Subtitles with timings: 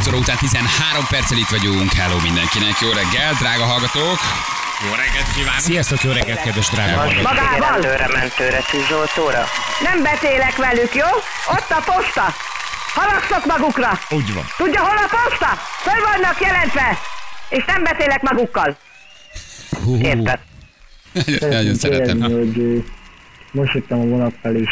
[0.00, 1.92] 9 óra után 13 perccel itt vagyunk.
[1.92, 4.18] Hello mindenkinek, jó reggel, drága hallgatók.
[4.84, 5.60] Jó reggelt kívánok!
[5.60, 7.22] Sziasztok, jó reggelt, kedves drága hallgatók.
[7.22, 7.74] Magával?
[7.74, 9.44] Előre mentőre, Zsoltóra.
[9.82, 11.10] Nem beszélek velük, jó?
[11.56, 12.34] Ott a posta.
[12.94, 13.90] Haragszok magukra.
[14.10, 14.44] Úgy van.
[14.56, 15.50] Tudja, hol a posta?
[15.86, 16.98] Föl vannak jelentve.
[17.48, 18.76] És nem beszélek magukkal.
[20.02, 20.38] Érted?
[21.40, 22.20] Nagyon szeretem.
[22.20, 22.84] Hogy
[23.52, 24.70] most jöttem a vonat fel, és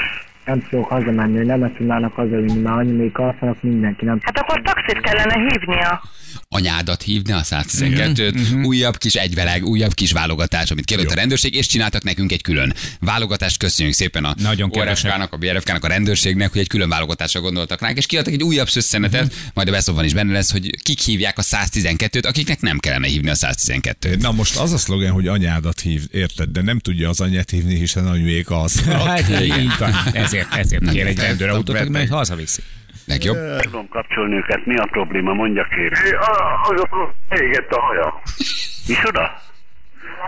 [0.48, 5.00] nem tudok hazamenni, nem tudnának hazavinni, már annyi még alszanak mindenki, nem Hát akkor taxit
[5.00, 6.00] kellene hívnia.
[6.48, 11.66] Anyádat hívni a 112-t, újabb kis egyveleg, újabb kis válogatás, amit kérült a rendőrség, és
[11.66, 13.58] csináltak nekünk egy külön válogatást.
[13.58, 14.70] Köszönjük szépen a Nagyon.
[14.72, 18.68] ORFK-nak, a BRFK-nak, a rendőrségnek, hogy egy külön válogatásra gondoltak ránk, és kiadtak egy újabb
[18.68, 23.06] szösszenetet, majd a beszóban is benne lesz, hogy kik hívják a 112-t, akiknek nem kellene
[23.06, 24.20] hívni a 112-t.
[24.20, 27.74] Na most az a szlogen, hogy anyádat hív, érted, de nem tudja az anyát hívni,
[27.78, 28.80] hiszen anyuék az.
[28.80, 29.30] Hát.
[30.12, 31.90] Ezért, ezért kér egy rendőrautót, beteg.
[31.90, 32.62] majd hazaviszi.
[33.08, 33.36] Legjobb.
[33.60, 34.66] tudom kapcsolni őket.
[34.66, 35.32] Mi a probléma?
[35.32, 36.18] Mondja kérem.
[36.62, 38.20] Az a pro- Régett a haja.
[38.88, 39.32] Micsoda?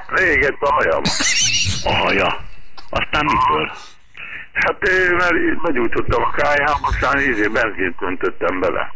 [0.09, 1.03] Régett a hajam.
[1.85, 2.37] A haja.
[2.91, 3.71] Aztán mitől?
[4.53, 8.93] Hát ö, mert begyújtottam a kájhám, aztán izé benzint öntöttem bele.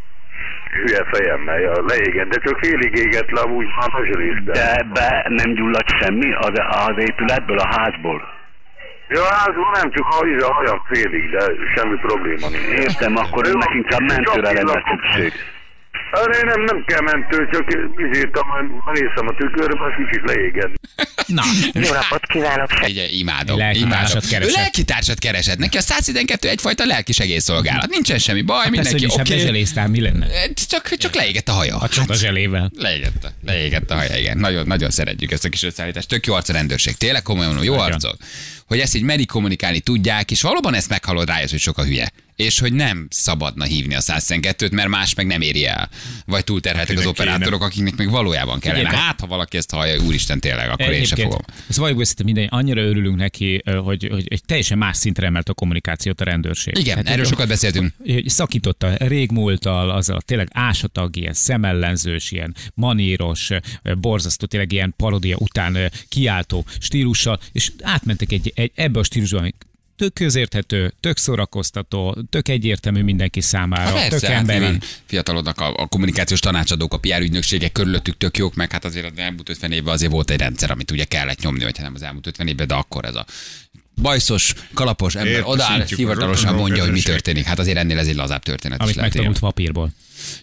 [0.73, 4.55] Hülye fejemmel, ja, leégett, de csak félig égett le, úgy már nagyrészben.
[4.55, 8.34] De ebbe nem gyulladt semmi az, az épületből, a házból?
[9.15, 12.79] Ja, házban nem csak a, a hajam félig, de semmi probléma nincs.
[12.85, 15.33] Értem, akkor önnek inkább mentőre lenne szükség.
[16.15, 17.65] Hát én nem, nem kell mentő, csak
[17.97, 18.47] izéltem,
[18.93, 20.73] néztem a tükörbe, az kicsit leégett.
[21.27, 22.71] Na, Jó napot kívánok!
[22.83, 23.59] Ugye, imádom.
[23.59, 24.29] Lelkitársat imádom.
[24.31, 24.57] keresett.
[24.57, 25.59] Ő lelkitársat keresett.
[25.59, 27.91] Neki a 112 egyfajta lelki segélyszolgálat.
[27.91, 29.21] Nincsen semmi baj, hogy mindenki is oké.
[29.21, 29.37] okay.
[29.37, 30.27] bezseléztál, mi lenne?
[30.69, 31.77] Csak, csak leégett a haja.
[31.77, 32.71] A csata zselével.
[32.77, 34.39] Leégett, a- leégett a haja, igen.
[34.39, 36.09] Nagyon, nagyon szeretjük ezt a kis összeállítást.
[36.09, 36.97] Tök jó arc a rendőrség.
[36.97, 38.17] Tényleg komolyan jó arcok.
[38.67, 42.13] Hogy ezt így merik kommunikálni tudják, és valóban ezt meghallod rájössz, hogy sok a hülye.
[42.37, 45.89] És hogy nem szabadna hívni a 112-t, mert más meg nem éri el.
[46.27, 47.33] Vagy túlterheltek az Akinek kéne.
[47.35, 48.83] operátorok, akiknek meg valójában kellene.
[48.89, 51.39] Figyelj, Hát, ha valaki ezt hallja, úristen tényleg, akkor én sem fogom.
[51.69, 55.55] ez valljuk őszintén minden, annyira örülünk neki, hogy, hogy egy teljesen más szintre emelt a
[55.55, 56.79] kommunikációt a rendőrség.
[56.79, 57.93] Igen, Tehát, erről sokat beszéltünk.
[58.27, 63.51] szakította régmúltal, azzal tényleg ásatag, ilyen szemellenzős, ilyen maníros,
[63.99, 69.47] borzasztó, tényleg ilyen parodia után kiáltó stílussal, és átmentek egy, egy ebbe a stílusba,
[69.97, 74.79] tök közérthető, tök szórakoztató, tök egyértelmű mindenki számára, Hát tök persze, hát emberi.
[75.05, 79.19] fiatalodnak a, a, kommunikációs tanácsadók, a PR ügynökségek körülöttük tök jók, meg hát azért az
[79.19, 82.03] elmúlt 50 évben azért volt egy rendszer, amit ugye kellett nyomni, vagy hát nem az
[82.03, 83.27] elmúlt 50 évben, de akkor ez a
[84.03, 87.45] bajszos, kalapos ember Értesítjük odáll, hivatalosan mondja, hogy mi történik.
[87.45, 89.15] Hát azért ennél ez egy lazább történet is amit lehet.
[89.15, 89.25] igen.
[89.25, 89.91] megtanult papírból.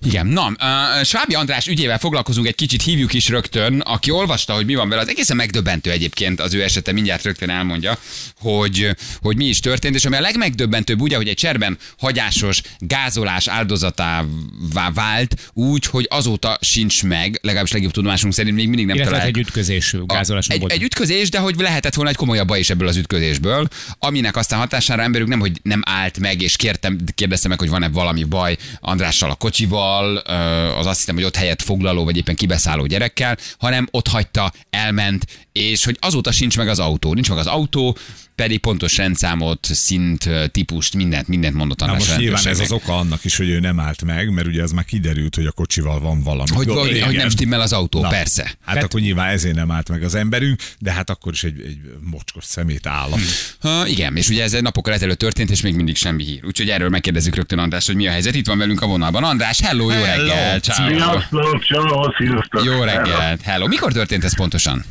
[0.06, 4.66] Igen, na, uh, Svábi András ügyével foglalkozunk egy kicsit, hívjuk is rögtön, aki olvasta, hogy
[4.66, 7.98] mi van vele, az egészen megdöbbentő egyébként az ő esete, mindjárt rögtön elmondja,
[8.40, 8.90] hogy,
[9.22, 14.92] hogy mi is történt, és ami a legmegdöbbentőbb ugye, hogy egy cserben hagyásos gázolás áldozatává
[14.94, 19.38] vált, úgy, hogy azóta sincs meg, legalábbis legjobb tudomásunk szerint még mindig nem Illetve találják.
[19.38, 20.72] egy ütközés gázolás egy, volt.
[20.72, 23.68] egy ütközés, de hogy lehetett volna egy komolyabb baj is ebből az ütközésből,
[24.00, 27.90] aminek aztán hatására emberük nem, hogy nem állt meg, és kértem, kérdezte meg, hogy van-e
[27.90, 30.34] valami baj Andrással a kocsival, ö,
[30.78, 35.26] az azt hiszem, hogy ott helyett foglaló, vagy éppen kibeszálló gyerekkel, hanem ott hagyta, elment,
[35.52, 37.14] és hogy azóta sincs meg az autó.
[37.14, 37.98] Nincs meg az autó,
[38.42, 43.24] pedig pontos rendszámot, szint, típust, mindent, mindent mondott Na most nyilván ez az oka annak
[43.24, 46.24] is, hogy ő nem állt meg, mert ugye az már kiderült, hogy a kocsival van
[46.24, 46.50] valami.
[46.54, 46.80] Hogy, gond.
[46.80, 48.52] hogy, hogy nem stimmel az autó, Na, persze.
[48.66, 51.78] Hát akkor nyilván ezért nem állt meg az emberünk, de hát akkor is egy, egy
[52.12, 53.20] mocskos szemét állam.
[53.60, 56.46] Ha, igen, és ugye ez egy napokkal ezelőtt történt, és még mindig semmi hír.
[56.46, 58.36] Úgyhogy erről megkérdezzük rögtön András, hogy mi a helyzet.
[58.36, 59.24] Itt van velünk a vonalban.
[59.24, 60.26] András, hello, jó Hello.
[60.28, 60.60] reggel.
[60.60, 60.90] Ciao.
[60.90, 62.64] Sziasztok, sziasztok.
[62.64, 63.68] Jó reggelt, hello.
[63.68, 64.86] Mikor történt ez pontosan?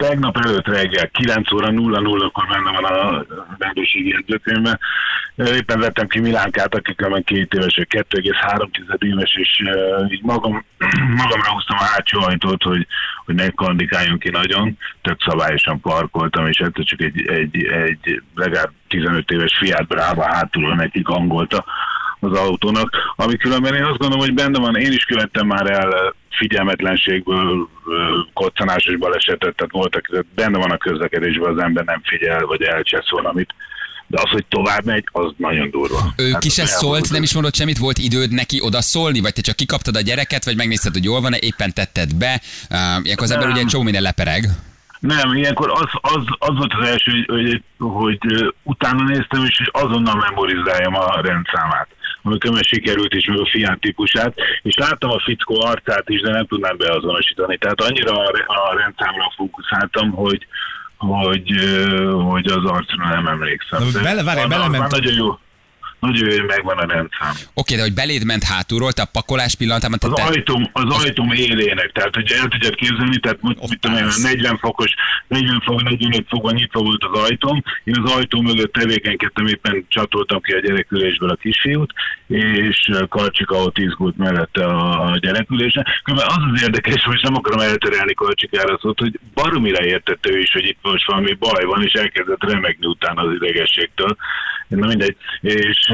[0.00, 3.24] Tegnap előtt reggel 9 óra 00-kor benne van a
[3.58, 4.78] rendőrségi jegyzőkönyvben.
[5.36, 9.62] Éppen vettem ki Milánkát, akik van két éves, vagy 2,3 éves, és
[10.08, 10.64] így magam,
[11.22, 12.86] magamra húztam a hátsó ajtót, hogy,
[13.24, 14.78] hogy ne kandikáljunk ki nagyon.
[15.02, 20.74] Tök szabályosan parkoltam, és ettől csak egy, egy, egy legalább 15 éves Fiat Brava hátulról
[20.74, 21.64] nekik angolta
[22.20, 26.14] az autónak, ami különben én azt gondolom, hogy benne van, én is követtem már el
[26.30, 27.68] figyelmetlenségből
[28.32, 33.54] koccanásos balesetet, tehát voltak, benne van a közlekedésben, az ember nem figyel, vagy elcsesz valamit,
[34.06, 36.12] de az, hogy tovább megy, az nagyon durva.
[36.16, 39.32] Ő Hát ki se szólt, nem is mondott semmit, volt időd neki oda szólni, vagy
[39.32, 42.40] te csak kikaptad a gyereket, vagy megnézted, hogy jól van-e, éppen tetted be.
[42.70, 44.44] Uh, ilyenkor az ember ugye egy csomó minden lepereg.
[45.00, 50.16] Nem, ilyenkor az, az, az volt az első, hogy, hogy, hogy utána néztem, és azonnal
[50.16, 51.88] memorizáljam a rendszámát
[52.22, 56.30] amikor meg sikerült is, meg a fián típusát, és láttam a fickó arcát is, de
[56.30, 57.56] nem tudnám beazonosítani.
[57.58, 58.12] Tehát annyira
[58.46, 60.46] a, rendszámra fókuszáltam, hogy,
[60.96, 61.50] hogy,
[62.28, 63.82] hogy az arcra nem emlékszem.
[63.92, 65.38] Bele- várjál, az- az belement- már Nagyon jó.
[66.00, 67.32] Hogy megvan a rendszám.
[67.54, 71.04] Oké, de hogy beléd ment hátulról, te a pakolás pillanatában, te, Az te, ajtóm, az
[71.04, 74.94] ajtóm élének, tehát hogy el tudjad képzelni, tehát mit, mit tudom, én, 40 fokos,
[75.28, 80.40] 40 fok, 45 fokban nyitva volt az ajtóm, én az ajtó mögött tevékenykedtem, éppen csatoltam
[80.40, 81.92] ki a gyerekülésből a kisfiút,
[82.26, 85.84] és Karcsika ott izgult mellette a, gyerekülésre.
[86.02, 90.52] Különben az az érdekes, most nem akarom elterelni Karcsikára szót, hogy baromira értette ő is,
[90.52, 94.16] hogy itt most valami baj van, és elkezdett remegni utána az idegességtől.
[94.68, 95.89] Na mindegy, és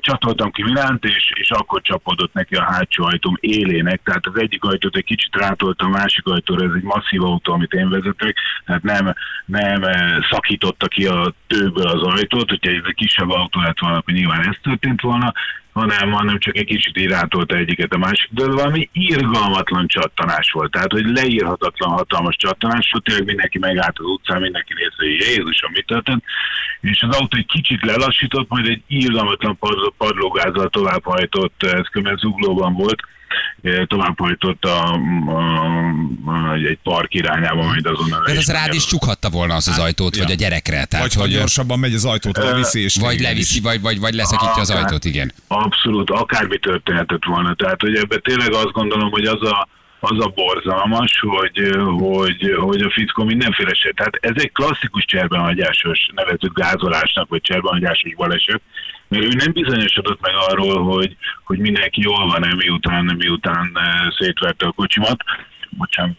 [0.00, 4.64] csatoltam ki Milánt, és, és akkor csapódott neki a hátsó ajtóm élének, tehát az egyik
[4.64, 8.82] ajtót egy kicsit rátoltam, a másik ajtóra, ez egy masszív autó, amit én vezetek, tehát
[8.82, 9.14] nem,
[9.44, 9.82] nem
[10.30, 14.48] szakította ki a tőből az ajtót, hogyha ez egy kisebb autó lett volna, akkor nyilván
[14.48, 15.32] ez történt volna,
[15.78, 20.70] hanem, hanem csak egy kicsit így rátolta egyiket a másik, de valami irgalmatlan csattanás volt,
[20.70, 22.90] tehát hogy leírhatatlan hatalmas csattanás.
[22.92, 26.24] Volt, tényleg mindenki megállt az utcán, mindenki nézte, hogy Jézusom, mi történt,
[26.80, 33.02] és az autó egy kicsit lelassított, majd egy irgalmatlan padló- padlógázzal továbbhajtott, ez zuglóban volt,
[33.86, 34.92] továbbhajtott a,
[35.26, 35.40] a,
[36.24, 38.22] a, egy park irányába, majd azonnal.
[38.24, 40.22] le az is rád is csukhatta volna az az ajtót, ja.
[40.22, 40.84] vagy a gyerekre.
[40.84, 44.14] Tehát, Vagy ha hogy, gyorsabban megy az ajtót, leviszi, és vagy leviszi, vagy, vagy, vagy
[44.14, 45.32] leszakítja az ajtót, igen.
[45.46, 47.54] Abszolút, akármi történhetett volna.
[47.54, 49.68] Tehát, hogy ebben tényleg azt gondolom, hogy az a,
[50.00, 53.92] az a borzalmas, hogy, hogy, hogy a fickó mindenféle se.
[53.92, 58.60] Tehát ez egy klasszikus cserbenhagyásos nevezett gázolásnak, vagy cserbenhagyásos baleset,
[59.08, 64.66] mert ő nem bizonyosodott meg arról, hogy, hogy mindenki jól van-e, miután, miután eh, szétverte
[64.66, 65.16] a kocsimat.
[65.70, 66.16] Bocsánat,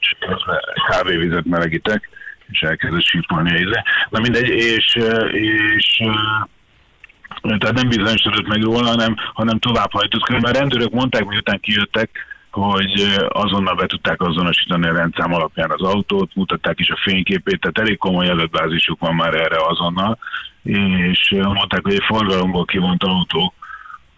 [0.90, 2.10] kávévizet melegítek,
[2.52, 3.84] és elkezdett sírpolni a íze.
[4.10, 10.24] Na mindegy, és, eh, és eh, tehát nem bizonyosodott meg róla, hanem, hanem továbbhajtott.
[10.24, 15.82] Különben a rendőrök mondták, miután kijöttek, hogy azonnal be tudták azonosítani a rendszám alapján az
[15.82, 20.18] autót, mutatták is a fényképét, tehát elég komoly adatbázisuk van már erre azonnal,
[20.64, 23.54] és mondták, hogy egy forgalomból kivont autó,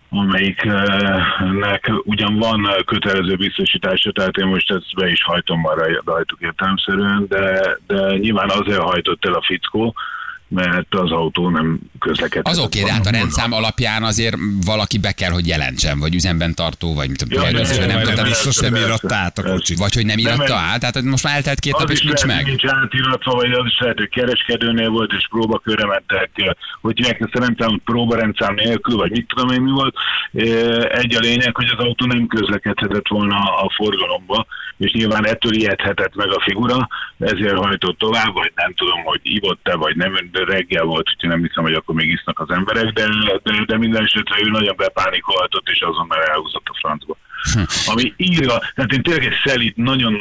[0.09, 7.25] amelyiknek ugyan van kötelező biztosítása, tehát én most ezt be is hajtom már rajtuk értelemszerűen,
[7.27, 9.95] de, de nyilván azért hajtott el a fickó,
[10.53, 12.47] mert az autó nem közlekedett.
[12.47, 16.55] Az oké, de hát a rendszám alapján azért valaki be kell, hogy jelentsen, vagy üzemben
[16.55, 18.23] tartó, vagy mit tudom, Ja, nem Vagy nem tudom.
[18.25, 19.77] biztos nem íratta át a kocsit.
[19.77, 22.45] Vagy hogy nem Nem, íratta át, tehát most már eltelt két nap, és nincs meg.
[22.45, 26.29] Nincs átiratva, vagy az is lehet, hogy kereskedőnél volt, és próbakörre mentek,
[26.81, 29.95] hogy hívják ezt a rendszámot próbarendszám nélkül, vagy mit tudom én mi volt.
[30.91, 34.45] Egy a lényeg, hogy az autó nem közlekedhetett volna a forgalomba,
[34.77, 36.87] és nyilván ettől ijedhetett meg a figura,
[37.19, 41.43] ezért hajtott tovább, vagy nem tudom, hogy ivott-e, vagy nem, de reggel volt, úgyhogy nem
[41.43, 43.07] hiszem, hogy akkor még isznak az emberek, de,
[43.43, 47.17] de, de minden esetre ő nagyon bepánikolhatott, és azonnal elhúzott a francba.
[47.85, 50.19] Ami írva, tehát én tényleg egy szelíd, nagyon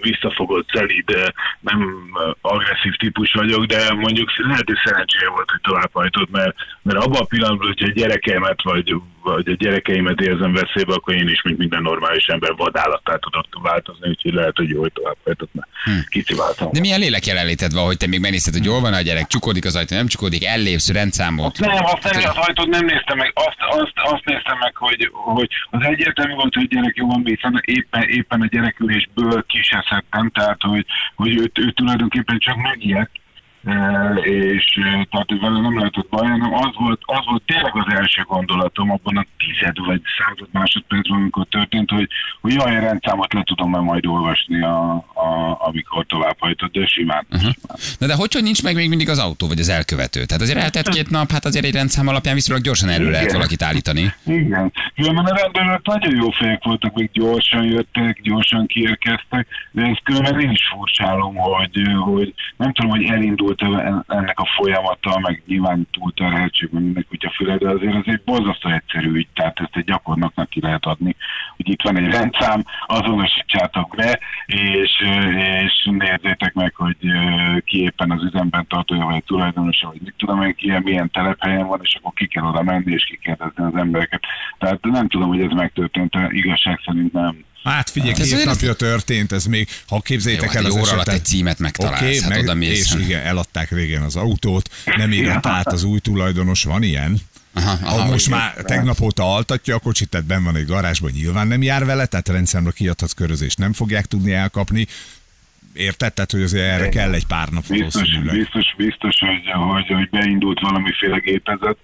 [0.00, 1.26] visszafogott szelíd, ö,
[1.60, 2.08] nem
[2.40, 7.24] agresszív típus vagyok, de mondjuk lehet, hogy szerencséje volt, hogy továbbhajtott, mert, mert abban a
[7.24, 11.82] pillanatban, hogyha a gyerekeimet vagy, vagy a gyerekeimet érzem veszélybe, akkor én is, mint minden
[11.82, 15.68] normális ember vadállattá tudok változni, úgyhogy lehet, hogy jó, hogy továbbhajtott, mert
[16.08, 16.68] kiciváltam.
[16.72, 19.64] De milyen lélek jelenléted van, hogy te még megnézted, hogy jól van a gyerek, csukódik
[19.64, 21.58] az ajtó, nem csukódik, ellépsz, rendszámot.
[21.58, 25.48] Nem, azt nem, az ajtót nem néztem meg, azt, azt, azt néztem meg, hogy, hogy
[25.70, 30.86] az egyértelmű volt, a gyerek jó van, hiszen éppen, éppen a gyerekülésből kiseszedtem, tehát hogy,
[31.14, 33.10] hogy őt, őt tulajdonképpen csak megijedt,
[34.22, 38.90] és tehát vele nem lehetett baj, hanem az volt, az volt tényleg az első gondolatom
[38.90, 42.08] abban a tized vagy század másodpercben, amikor történt, hogy,
[42.40, 47.26] hogy jaj, rendszámot le tudom -e majd olvasni, a, a, amikor továbbhajtott, de simán.
[47.30, 47.50] Uh-huh.
[47.98, 50.24] Na de hogy, hogy nincs meg még mindig az autó, vagy az elkövető?
[50.24, 53.36] Tehát azért eltett két nap, hát azért egy rendszám alapján viszonylag gyorsan elő lehet Igen.
[53.36, 54.12] valakit állítani.
[54.26, 54.72] Igen.
[54.94, 60.40] Különben a rendőrök nagyon jó fejek voltak, még gyorsan jöttek, gyorsan kiérkeztek, de ezt különben
[60.40, 65.88] én is furcsálom, hogy, hogy nem tudom, hogy elindult -e ennek a folyamata, meg nyilván
[65.90, 69.84] túlterheltség, meg mindenki kutya füle, de azért ez egy borzasztó egyszerű ügy, tehát ezt egy
[69.84, 71.16] gyakornoknak ki lehet adni,
[71.56, 74.92] hogy itt van egy rendszám, azonosítsátok be, és,
[75.64, 76.96] és nézzétek meg, hogy
[77.64, 81.66] ki éppen az üzemben tartója, vagy a tulajdonosa, vagy mit tudom én, ki milyen telephelyen
[81.66, 84.22] van, és akkor ki kell oda menni, és kikérdezni az embereket.
[84.58, 87.46] Tehát nem tudom, hogy ez megtörtént, igazság szerint nem.
[87.70, 90.82] Hát figyelj, Hát két napja történt, ez még, ha képzeljétek Jó, hát el egy az
[90.82, 91.20] óra alatt esetet.
[91.20, 92.94] egy címet megtalálsz, Oké, hát oda mész.
[92.94, 97.16] és igen, eladták régen az autót, nem írt át az új tulajdonos, van ilyen?
[97.54, 100.66] Aha, Ha aha, most hogy- már tegnap óta altatja a kocsit, tehát benn van egy
[100.66, 104.86] garázsban, nyilván nem jár vele, tehát rendszerre kiadhatsz körözést, nem fogják tudni elkapni.
[105.72, 106.12] Érted?
[106.14, 108.34] Tehát, hogy azért erre kell egy pár nap Biztos, valószínűleg.
[108.36, 109.40] biztos, biztos hogy,
[109.72, 111.76] hogy, hogy beindult valamiféle gépezet,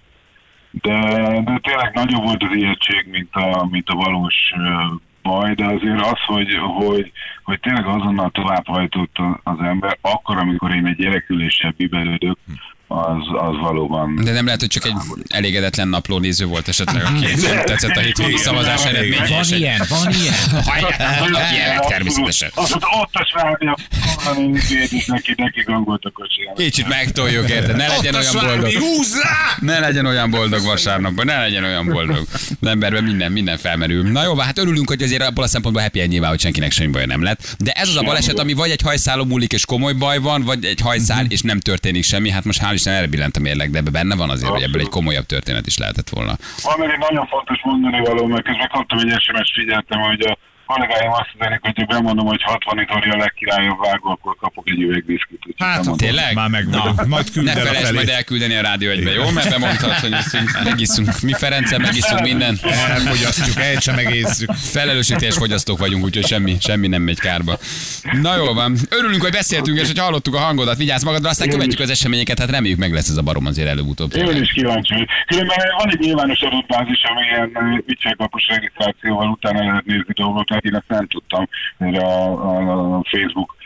[0.71, 0.99] de,
[1.45, 4.35] de tényleg nagyobb volt az ijegység, mint a, mint a valós
[5.25, 7.13] baj, de azért az, hogy, hogy,
[7.43, 12.39] hogy tényleg azonnal továbbhajtott az ember, akkor, amikor én egy gyereküléssel bibelődök,
[12.87, 14.21] az, az valóban...
[14.25, 14.95] De nem lehet, hogy csak egy
[15.27, 19.27] elégedetlen naplónéző volt esetleg, aki nem tetszett a hétvégi szavazás eredménye.
[19.29, 20.63] Van ilyen, van ilyen.
[20.65, 22.51] Hallják, ilyenek természetesen.
[22.55, 23.77] Az ott a svábja,
[25.07, 26.57] neki, neki gangolt a kocsijának.
[26.57, 27.77] Kicsit megtoljuk, érted?
[27.77, 28.73] Ne legyen olyan boldog.
[29.61, 32.27] Ne legyen olyan boldog vasárnapban, ne legyen olyan boldog.
[32.61, 34.11] Az emberben minden, minden felmerül.
[34.11, 36.91] Na jó, hát örülünk, hogy azért abból a szempontból happy end nyilván, hogy senkinek semmi
[36.91, 37.57] baja nem lett.
[37.59, 40.65] De ez az a baleset, ami vagy egy hajszálon múlik és komoly baj van, vagy
[40.65, 42.31] egy hajszál és nem történik semmi.
[42.31, 44.81] Hát most hál' Isten erre billent a mérleg, de ebben benne van azért, hogy ebből
[44.81, 46.35] egy komolyabb történet is lehetett volna.
[46.63, 50.39] Van még egy nagyon fontos mondani való, mert közben kaptam egy SMS, figyeltem, hogy a
[50.67, 54.81] kollégáim azt üzenik, hogy ha bemondom, hogy 60 itori a legkirályabb vágó, akkor kapok egy
[54.81, 55.43] üveg viszkit.
[55.57, 55.97] Hát, bemondom.
[55.97, 56.35] Tényleg?
[56.35, 57.07] Már meg vagyok.
[57.15, 59.31] Majd küld Ne felejtsd majd elküldeni a rádió egybe, jó?
[59.31, 61.21] Mert bemondtad, hogy iszunk, megiszunk.
[61.21, 62.59] Mi Ferencel megiszunk minden.
[62.63, 64.51] Elfogyasztjuk, el sem egészük.
[64.53, 67.59] Felelősségteljes fogyasztók vagyunk, úgyhogy semmi, semmi nem megy kárba.
[68.23, 68.77] Na jó van.
[68.91, 70.77] Örülünk, hogy beszéltünk, és hogy hallottuk a hangodat.
[70.77, 74.17] Vigyázz magadra, aztán követjük az eseményeket, hát reméljük meg lesz ez a barom azért előbb-utóbb.
[74.17, 75.07] Én is kíváncsi.
[75.27, 80.15] Különben van egy nyilvános adatbázis, ami ilyen viccselkapos regisztrációval utána lehet nézni
[80.55, 83.57] dolgokat, én ezt nem tudtam, hogy a, a, a Facebook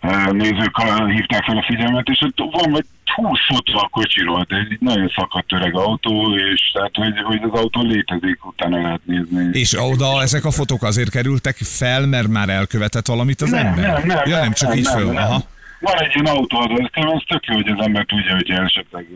[0.00, 4.44] eh, nézők eh, hívták fel a figyelmet, és ott van vagy 20 fotó a kocsiról,
[4.48, 9.00] de egy nagyon szakadt öreg autó, és tehát, hogy, hogy az autó létezik, utána lehet
[9.04, 9.58] nézni.
[9.58, 14.04] És oda ezek a fotók azért kerültek fel, mert már elkövetett valamit az ember?
[14.24, 15.16] ja, nem, csak így föl.
[15.16, 15.42] Aha.
[15.80, 19.06] Van egy ilyen autóadó, ez ez tök jó, hogy az ember tudja, hogy esetleg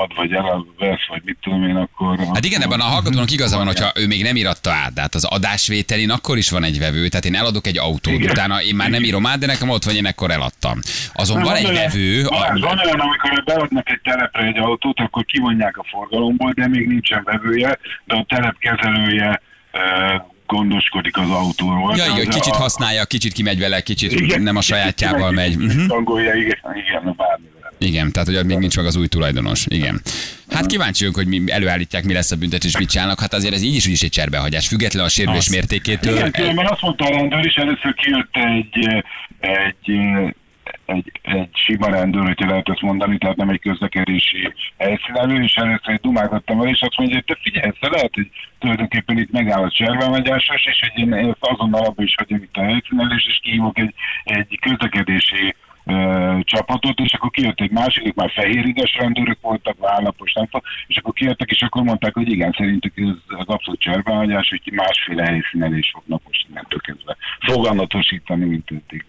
[0.00, 2.18] ad, vagy elvesz, vagy mit tudom én, akkor...
[2.34, 5.14] Hát igen, ebben a hallgatónak igaza van, hogyha ő még nem íratta át, de hát
[5.14, 8.30] az adásvételin akkor is van egy vevő, tehát én eladok egy autót, Igen.
[8.30, 10.78] utána én már nem írom át, de nekem ott van, én akkor eladtam.
[11.12, 12.32] Azon van egy olyan- vevő, van
[12.78, 17.22] a, olyan, amikor beadnak egy telepre egy autót, akkor kivonják a forgalomból, de még nincsen
[17.24, 21.96] vevője, de a telep kezelője eh, gondoskodik az autóról.
[21.96, 25.56] ja, igen, kicsit a- használja, kicsit kimegy vele, kicsit Igen, nem a kicsit sajátjával kimegy,
[25.56, 25.66] megy.
[25.66, 25.86] kicsit Mhm.
[25.88, 27.61] Tangolja, igen, igen, bármivel.
[27.82, 29.66] Igen, tehát hogy még nincs meg az új tulajdonos.
[29.68, 30.00] Igen.
[30.48, 33.20] Hát kíváncsi vagyok, hogy mi előállítják, mi lesz a büntetés, mit csinálnak.
[33.20, 36.16] Hát azért ez így is, úgy is egy cserbehagyás, független a sérülés mértékétől.
[36.16, 39.04] Igen, különben azt mondta a rendőr is, először kijött egy,
[39.40, 39.90] egy,
[40.86, 45.92] egy, egy sima rendőr, hogyha lehet ezt mondani, tehát nem egy közlekedési helyszínelő, és először
[45.92, 49.62] egy dumágattam el, és azt mondja, hogy te figyelj, ezt lehet, hogy tulajdonképpen itt megáll
[49.62, 53.94] a cservelmegyásos, és egy én azonnal abba is hagyom itt a helyszínelés, és kihívok egy,
[54.24, 60.44] egy közlekedési ö, csapatot, és akkor kijött egy másik, már fehérigas rendőrök voltak, vállapos, nem
[60.44, 64.72] tudom, és akkor kijöttek, és akkor mondták, hogy igen, szerintük ez az abszolút cserbehagyás, hogy
[64.72, 69.04] másféle helyszínelés fognak most innentől kezdve foganatosítani, mint eddig.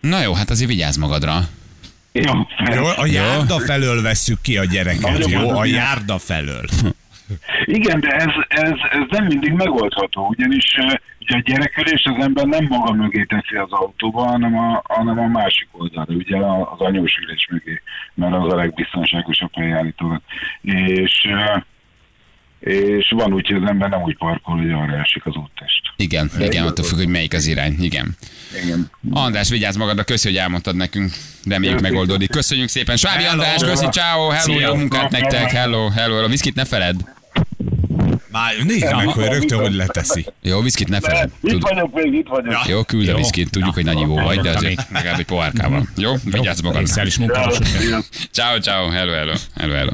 [0.00, 1.38] Na jó, hát azért vigyázz magadra.
[2.12, 2.32] Jó,
[2.74, 5.48] Jó, a járda felől vesszük ki a gyereket, jó?
[5.48, 6.64] A járda felől.
[7.64, 10.74] Igen, de ez, ez, ez nem mindig megoldható, ugyanis
[11.20, 15.26] ugye a gyerekülés az ember nem maga mögé teszi az autóba, hanem a, hanem a
[15.26, 17.82] másik oldalra, ugye a- az anyós ülés mögé,
[18.14, 20.20] mert az a legbiztonságosabb hely állítólag.
[20.62, 21.28] És,
[22.60, 25.80] és van úgy, hogy az ember nem úgy parkol, hogy arra esik az úttest.
[25.96, 27.74] Igen, igen, attól függ, hogy melyik az irány.
[27.80, 28.16] Igen.
[28.64, 28.90] Igen.
[29.10, 31.10] András, vigyázz magadra, köszi, hogy elmondtad nekünk.
[31.48, 32.30] Reméljük megoldódik.
[32.30, 32.96] Köszönjük szépen.
[32.96, 33.32] Svábi Hello.
[33.42, 34.68] András, köszi, ciao, hello, Szia.
[34.68, 36.28] jó munkát nektek, hello, hello, hello.
[36.28, 36.96] Viszkit ne feled.
[38.30, 40.26] Már nézd meg, hogy rögtön hogy leteszi.
[40.42, 41.30] Jó, viszkit ne feled.
[41.40, 42.66] Itt Tud, vagyok még, itt vagyok.
[42.68, 45.88] jó, küld a viszkit, tudjuk, hogy nagy ivó vagy, de azért legalább egy pohárkával.
[45.96, 46.82] Jó, vigyázz magadra.
[46.82, 47.66] Észszel is munkálosok.
[48.30, 49.92] Ciao, ciao, hello, hello, hello, hello.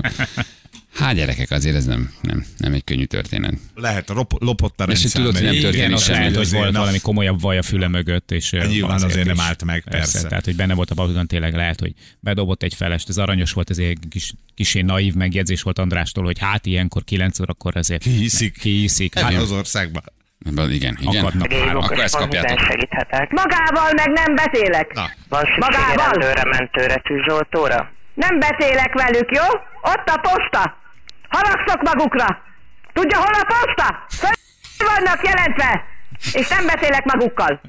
[0.98, 3.54] Hát gyerekek, azért ez nem, nem, nem egy könnyű történet.
[3.74, 5.20] Lehet, rop, lopott a És rendszer.
[5.20, 6.18] tudod, hogy nem történik Igen, semmi.
[6.18, 9.40] lehet, hogy Azért volt valami komolyabb vaj a füle mögött, és ö, Nyilván azért nem
[9.40, 10.28] állt meg, persze.
[10.28, 13.70] Tehát, hogy benne volt a autóban, tényleg lehet, hogy bedobott egy felest, ez aranyos volt,
[13.70, 18.10] ez egy kis, kisé naív megjegyzés volt Andrástól, hogy hát ilyenkor 9 órakor azért Ki
[18.10, 18.58] hiszik?
[18.58, 19.14] ki hiszik.
[19.18, 20.02] Hát Hát, az országban.
[20.70, 21.24] Igen, igen.
[21.24, 21.82] Akadnak három.
[21.82, 22.58] Akkor ezt kapjátok.
[22.58, 23.30] van, segíthetek.
[23.30, 24.92] Magával meg nem beszélek.
[24.94, 25.10] Na.
[25.28, 26.44] Van Magával?
[26.44, 27.90] mentőre, tűzoltóra?
[28.14, 29.44] Nem beszélek velük, jó?
[29.82, 30.84] Ott a posta.
[31.28, 32.42] Haragszok magukra.
[32.92, 34.06] Tudja, hol a posta?
[34.08, 35.84] Föl vannak jelentve.
[36.32, 37.60] És nem beszélek magukkal.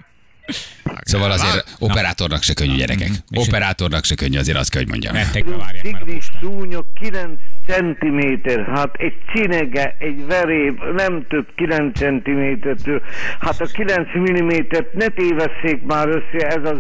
[1.01, 3.09] Szóval azért operátornak se könnyű gyerekek.
[3.35, 5.13] Operátornak se könnyű, azért azt kell, hogy mondjam.
[5.13, 7.29] Nettekbe várják már a szúnyog 9
[7.67, 13.01] centiméter, hát egy cinege, egy veréb, nem több 9 centimétertől.
[13.39, 16.77] Hát a 9 millimétert ne tévesszék már össze, ez az,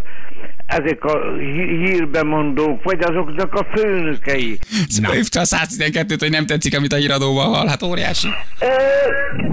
[0.67, 4.57] ezek a hí- hírbemondók, vagy azoknak a főnökei.
[5.01, 5.11] Na.
[5.11, 7.67] Hívta a 112-t, hogy nem tetszik, amit a híradóban hall.
[7.67, 8.27] Hát óriási.
[8.59, 8.65] Ö,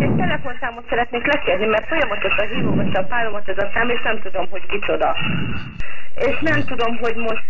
[0.05, 4.21] egy telefonszámot szeretnék lekérni, mert folyamatosan hívom össze a páromat ez a szám, és nem
[4.23, 5.17] tudom, hogy kicsoda.
[6.15, 7.45] És nem tudom, hogy most...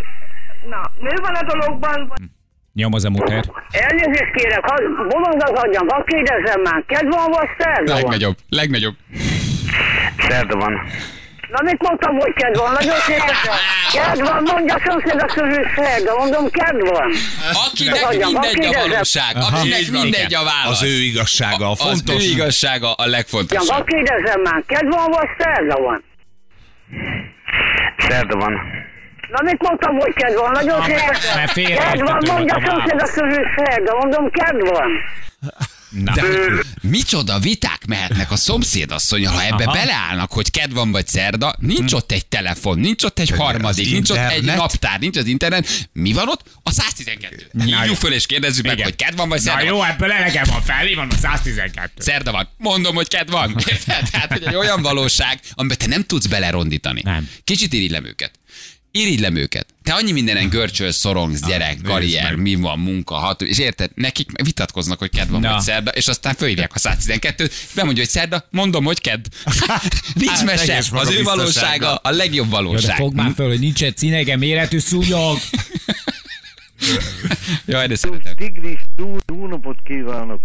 [0.70, 2.18] Na, nő van a dologban, vagy...
[2.72, 3.44] Nyom az a muter.
[3.70, 4.76] Elnézést kérek, ha
[5.08, 7.94] bolond az agyam, ha kérdezem már, kedv van vagy szerda?
[7.94, 8.94] Legnagyobb, legnagyobb.
[10.28, 10.80] Szerda van.
[11.54, 12.72] Na, mit mondtam, hogy kedv van?
[12.72, 13.34] Nagyon szépen.
[13.92, 16.16] Kedv van, mondja a szomszédok közül szerda.
[16.16, 17.10] Mondom, kedv van.
[17.66, 19.56] Akinek Mondjam, mindegy a valóság, Aha.
[19.58, 20.80] akinek mindegy a válasz.
[20.80, 22.24] Az ő igazsága a Az fontos.
[22.24, 23.76] ő igazsága a Ja, legfontosabb.
[23.76, 26.04] ha kérdezem már, kedv van, vagy szerda van?
[28.08, 28.52] Szerda van.
[29.30, 30.50] Na, mit mondtam, hogy kedv van?
[30.50, 31.74] Nagyon szépen.
[31.76, 33.96] Kedv van, mondja szomszédok közül szerda.
[33.96, 34.90] Mondom, kedv van.
[36.02, 36.22] Na, De
[36.82, 39.72] micsoda viták mehetnek a szomszédasszonyal, ha ebbe Aha.
[39.72, 44.10] beleállnak, hogy kedv van vagy szerda, nincs ott egy telefon, nincs ott egy harmadik, nincs
[44.10, 45.88] ott egy naptár, nincs az internet.
[45.92, 46.42] Mi van ott?
[46.62, 47.50] A 112.
[47.64, 49.64] Hívjuk föl és kérdezzük meg, hogy kedv van vagy Na szerda.
[49.64, 51.90] jó, ebből elegem van fel, mi van a 112?
[52.02, 52.48] Szerda van.
[52.56, 53.56] Mondom, hogy kedv van.
[54.10, 57.00] Tehát, hogy egy olyan valóság, amiben te nem tudsz belerondítani.
[57.04, 57.28] Nem.
[57.44, 58.32] Kicsit irigylem őket.
[58.90, 59.73] Irigylem őket.
[59.84, 63.90] Te annyi mindenen görcsölsz, szorongsz, gyerek, nézd karrier, mi van, munka, hat, és érted?
[63.94, 65.50] Nekik vitatkoznak, hogy kedv van Na.
[65.52, 69.24] vagy szerda, és aztán fölhívják a 112-t, bemondja, hogy szerda, mondom, hogy kedd.
[70.14, 72.96] Nincs Hát, mese, az ő valósága a legjobb Jó, de valóság.
[72.96, 75.38] fog már föl, hogy nincs egy cinege méretű szúnyog.
[77.66, 78.34] Jaj, de szeretem.
[78.36, 80.40] Tigris, jó, jó napot kívánok.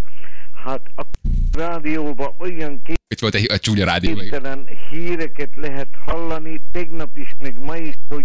[0.64, 1.02] Hát a
[1.52, 4.22] rádióban olyan Itt volt egy, a csúnya rádió.
[4.90, 8.24] híreket lehet hallani, tegnap is, meg ma is, hogy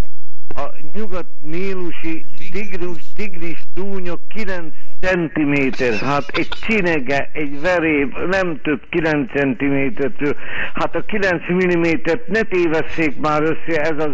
[0.55, 0.61] a
[0.93, 10.35] nyugat-nílusi tigris, tigris szúnyog 9 centiméter, hát egy csinege, egy veréb, nem több 9 centimétertől,
[10.73, 14.11] hát a 9 millimétert ne tévesszék már össze, ez az,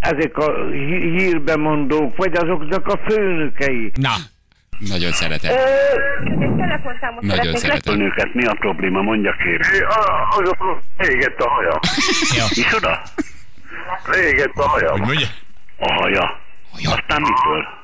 [0.00, 3.92] ezek a hí- hírbemondók, vagy azoknak a főnökei.
[3.94, 4.12] Na,
[4.78, 5.50] Nagyon szeretem.
[5.56, 7.94] Ö, egy telefonszámot Nagyon szeretnék szeretem.
[7.94, 9.02] Önöket mi a probléma?
[9.02, 9.88] Mondja kérem.
[10.30, 11.80] Az a pro- égett a haja.
[12.56, 13.02] Micsoda?
[14.30, 14.90] Égett a haja.
[14.90, 15.26] Hogy mondja?
[15.78, 16.40] A haja.
[16.72, 17.82] Aztán mitől?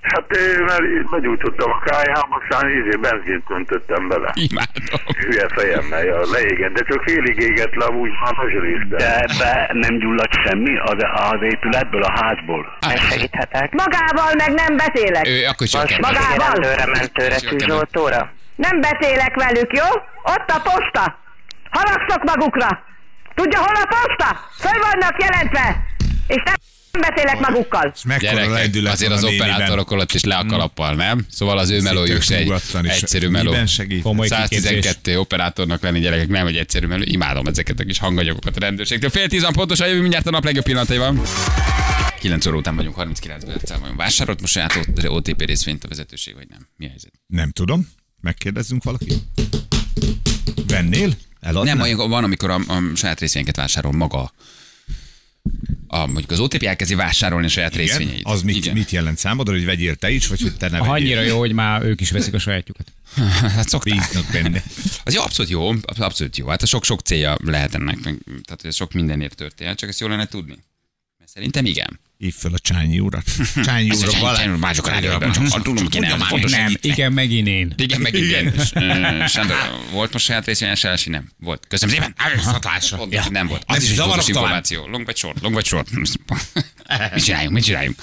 [0.00, 0.26] Hát
[0.66, 4.30] mert begyújtottam a kályhába, aztán izé benzint öntöttem bele.
[4.34, 4.84] Imádom.
[5.20, 8.98] Hülye fejemmel, ja, leégett, de csak félig égett le, úgy már nagy részben.
[8.98, 10.96] De ebbe nem gyulladt semmi az,
[11.32, 12.78] az épületből, a házból?
[13.10, 13.72] Segíthetek?
[13.72, 15.26] Magával meg nem beszélek.
[15.26, 16.50] Ő akkor csak Magával?
[16.52, 18.32] rendőre, mentőre, tűzoltóra?
[18.54, 19.88] Nem beszélek velük, jó?
[20.22, 21.18] Ott a posta.
[21.70, 22.84] Haragszok magukra.
[23.34, 24.28] Tudja, hol a posta?
[24.60, 25.84] Föl vannak jelentve.
[26.26, 26.54] És nem
[27.00, 27.92] beszélek magukkal.
[27.96, 31.26] És mekkora Gyerekek, lendület azért az operátorok alatt is le a kalappal, nem?
[31.30, 33.50] Szóval az ő melójuk se egy egyszerű meló.
[33.50, 34.02] Miben segít?
[34.02, 37.02] Komoly 112 operátornak lenni gyerekek, nem egy egyszerű meló.
[37.06, 39.10] Imádom ezeket a kis hanganyagokat a rendőrségtől.
[39.10, 41.20] Fél tízan pontosan jövő mindjárt a nap legjobb pillanataiban.
[42.20, 43.98] 9 óra után vagyunk, 39 perccel vagyunk.
[43.98, 46.68] Vásárolt most saját OTP részvényt a vezetőség, vagy nem?
[46.76, 47.12] Mi a helyzet?
[47.26, 47.88] Nem tudom.
[48.20, 49.14] Megkérdezzünk valakit.
[50.68, 51.12] Vennél?
[51.40, 51.74] Eladnál?
[51.74, 54.32] Nem, olyan- van, amikor a, a saját részvényeket vásárol maga.
[55.86, 57.86] A, mondjuk az OTP elkezdi vásárolni a saját Igen?
[57.86, 58.26] részvényeit.
[58.26, 58.74] Az mit, Igen.
[58.74, 60.92] mit jelent számodra, hogy vegyél te is, vagy hogy te ne vegyél?
[60.92, 62.92] annyira jó, hogy már ők is veszik a sajátjukat.
[63.56, 63.94] Hát szokták.
[63.94, 64.62] Bíznak benne.
[65.04, 66.46] Az jó, abszolút jó, abszolút jó.
[66.46, 67.98] Hát a sok-sok célja lehet ennek,
[68.44, 70.58] tehát sok mindenért történhet, csak ezt jól lenne tudni.
[71.18, 72.00] Mert szerintem igen.
[72.18, 73.24] Hív fel a Csányi urat.
[73.64, 77.72] Csányi úr, mások a rádióban, csak tudom, ki nem, Nem, igen, megint én.
[77.76, 78.54] Igen, meg igen.
[78.54, 79.56] És, ö, Sándor,
[79.92, 81.10] volt most saját részvényes elsi?
[81.10, 81.30] Nem.
[81.38, 81.66] Volt.
[81.68, 82.14] Köszönöm szépen.
[82.96, 83.62] Pont, Nem volt.
[83.66, 84.22] Az is tovább.
[84.26, 84.86] információ.
[84.86, 85.90] Long vagy short, long vagy short.
[87.14, 87.96] mit csináljunk, mit csináljunk?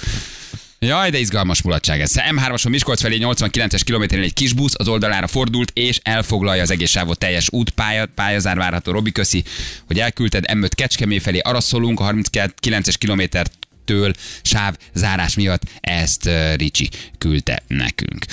[0.79, 2.11] Jaj, de izgalmas mulatság ez.
[2.15, 6.89] M3-ason Miskolc felé 89-es kilométerén egy kis busz az oldalára fordult, és elfoglalja az egész
[6.89, 8.91] sávot teljes útpálya, pályazár várható.
[8.91, 9.43] Robi, köszi,
[9.87, 10.45] hogy elküldted.
[10.47, 13.51] M5 Kecskemé felé arra szólunk, a 39-es kilométert
[13.85, 18.25] től sáv zárás miatt ezt Ricsi küldte nekünk.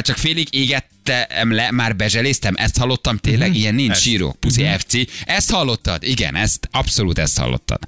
[0.00, 4.94] Csak félig égettem le, már bezseléztem, ezt hallottam tényleg, ilyen nincs, sírok, puszi FC.
[5.24, 6.02] Ezt hallottad?
[6.02, 7.78] Igen, ezt, abszolút ezt hallottad.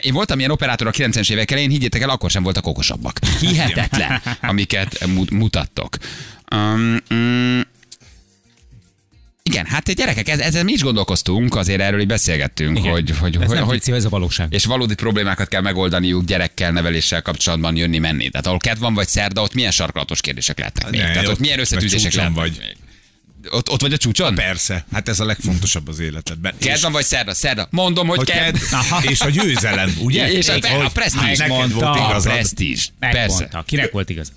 [0.00, 3.18] Én voltam ilyen operátor a 90-es évek elején, higgyétek el, akkor sem voltak okosabbak.
[3.40, 5.96] Hihetetlen, amiket mu- mutattok.
[6.54, 7.60] Um, mm,
[9.52, 12.90] igen, hát gyerekek, ez, ezzel mi is gondolkoztunk, azért erről így beszélgettünk, Igen.
[12.90, 14.46] hogy, hogy, ez hogy, nem hogy, fikció, ez a valóság.
[14.52, 18.28] és valódi problémákat kell megoldaniuk gyerekkel, neveléssel kapcsolatban jönni-menni.
[18.30, 21.00] Tehát ahol kedv van vagy szerda, ott milyen sarkalatos kérdések lehetnek még?
[21.00, 22.56] Ne, Tehát ott ott milyen összetűzések lehetnek vagy.
[22.58, 22.76] még?
[23.50, 24.34] Ott, ott vagy a csúcson?
[24.34, 26.54] Persze, hát ez a legfontosabb az életedben.
[26.58, 27.34] Kedv van vagy szerda?
[27.34, 27.66] Szerda.
[27.70, 28.54] Mondom, hogy, hogy kedd.
[29.10, 30.32] és a győzelem, ugye?
[30.32, 31.20] És a, Hogy a presztízs.
[31.22, 31.90] volt Megmondta.
[31.90, 32.32] A igazad.
[32.32, 32.88] presztízs.
[32.98, 33.18] Persze.
[33.18, 33.62] Megmondta.
[33.66, 34.32] Kinek volt igaz?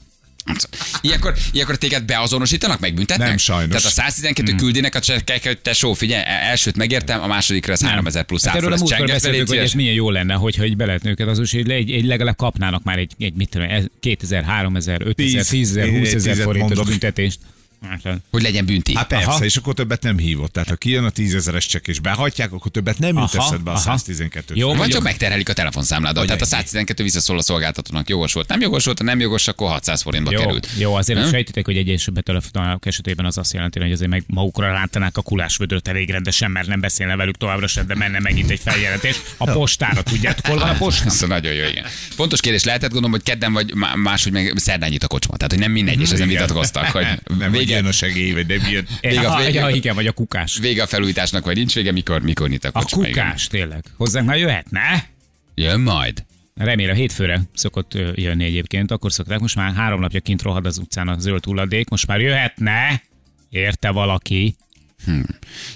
[1.01, 3.27] Ilyenkor, ilyenkor téged beazonosítanak, megbüntetnek?
[3.27, 3.67] Nem, sajnos.
[3.67, 4.60] Tehát a 112 hmm.
[4.60, 8.55] küldének a csekek, hogy tesó, figyelj, e- elsőt megértem, a másodikra az 3000 plusz Hát
[8.55, 9.10] erről a múltkor
[9.47, 12.36] hogy ez milyen jó lenne, hogyha egy be lehetne őket azonosítani, hogy egy, egy legalább
[12.36, 15.47] kapnának már egy, egy mit tudom, én, 2000, 3000, 5000, Tíz.
[15.47, 16.88] 10 000, 20 Tízet ezer forintos mondok.
[16.88, 17.39] büntetést.
[17.89, 18.95] Hát, Hogy legyen bünti.
[18.95, 19.45] Hát persze, Aha.
[19.45, 20.53] és akkor többet nem hívott.
[20.53, 23.81] Tehát ha kijön a tízezeres csekk és behagyják, akkor többet nem jut eszedbe a aha.
[23.83, 26.25] 112 Jó, Vagy csak megterhelik a telefonszámládat.
[26.25, 26.51] Tehát a ennyi.
[26.53, 28.09] 112 visszaszól a szolgáltatónak.
[28.09, 30.67] Jogos volt, nem jogos volt, ha nem jogos, akkor 600 forintba Jó, került.
[30.77, 31.27] jó, azért Nem?
[31.27, 31.33] nem?
[31.35, 35.87] sejtitek, hogy egyes betelefonálók esetében az azt jelenti, hogy azért meg magukra rántanák a kulásvödröt
[35.87, 39.21] elég rendesen, mert nem beszélne velük továbbra sem, de menne megint egy feljelentés.
[39.37, 41.05] A postára, tudjátok, hol van a posta?
[41.05, 41.85] Ez nagyon jó, igen.
[42.09, 45.35] Fontos kérdés lehetett, gondolom, hogy kedden vagy má- máshogy meg szerdán nyit a kocsma.
[45.37, 46.41] Tehát, hogy nem mindegy, és ezen Igen.
[46.41, 47.05] vitatkoztak, hogy
[47.37, 48.88] Nem, hogy vége, jön a segély, vagy nem jön.
[49.01, 50.57] Vége a- vége- ja, igen, vagy a kukás.
[50.57, 53.05] vége a felújításnak, vagy nincs vége, mikor, mikor nyit a A igen.
[53.09, 53.83] kukás, tényleg.
[53.97, 55.09] Hozzánk már jöhetne?
[55.55, 56.23] Jön majd.
[56.55, 59.39] Remélem hétfőre szokott jönni egyébként, akkor szokták.
[59.39, 63.01] Most már három napja kint rohad az utcán a zöld hulladék, most már jöhetne?
[63.49, 64.55] Érte valaki?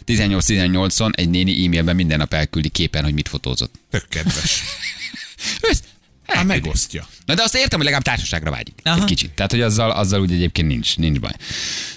[0.06, 3.74] 18-18-on egy néni e-mailben minden nap elküldi képen, hogy mit fotózott.
[3.90, 4.62] Tök kedves.
[6.30, 7.06] Ez- Hát megosztja.
[7.26, 8.74] Na de azt értem, hogy legalább társaságra vágyik.
[8.84, 8.96] Aha.
[8.96, 9.32] Egy kicsit.
[9.32, 11.32] Tehát, hogy azzal, azzal úgy egyébként nincs, nincs baj.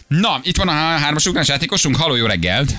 [0.06, 1.96] Na, itt van a há- hármas ugrás játékosunk.
[1.96, 2.72] Haló, jó reggelt!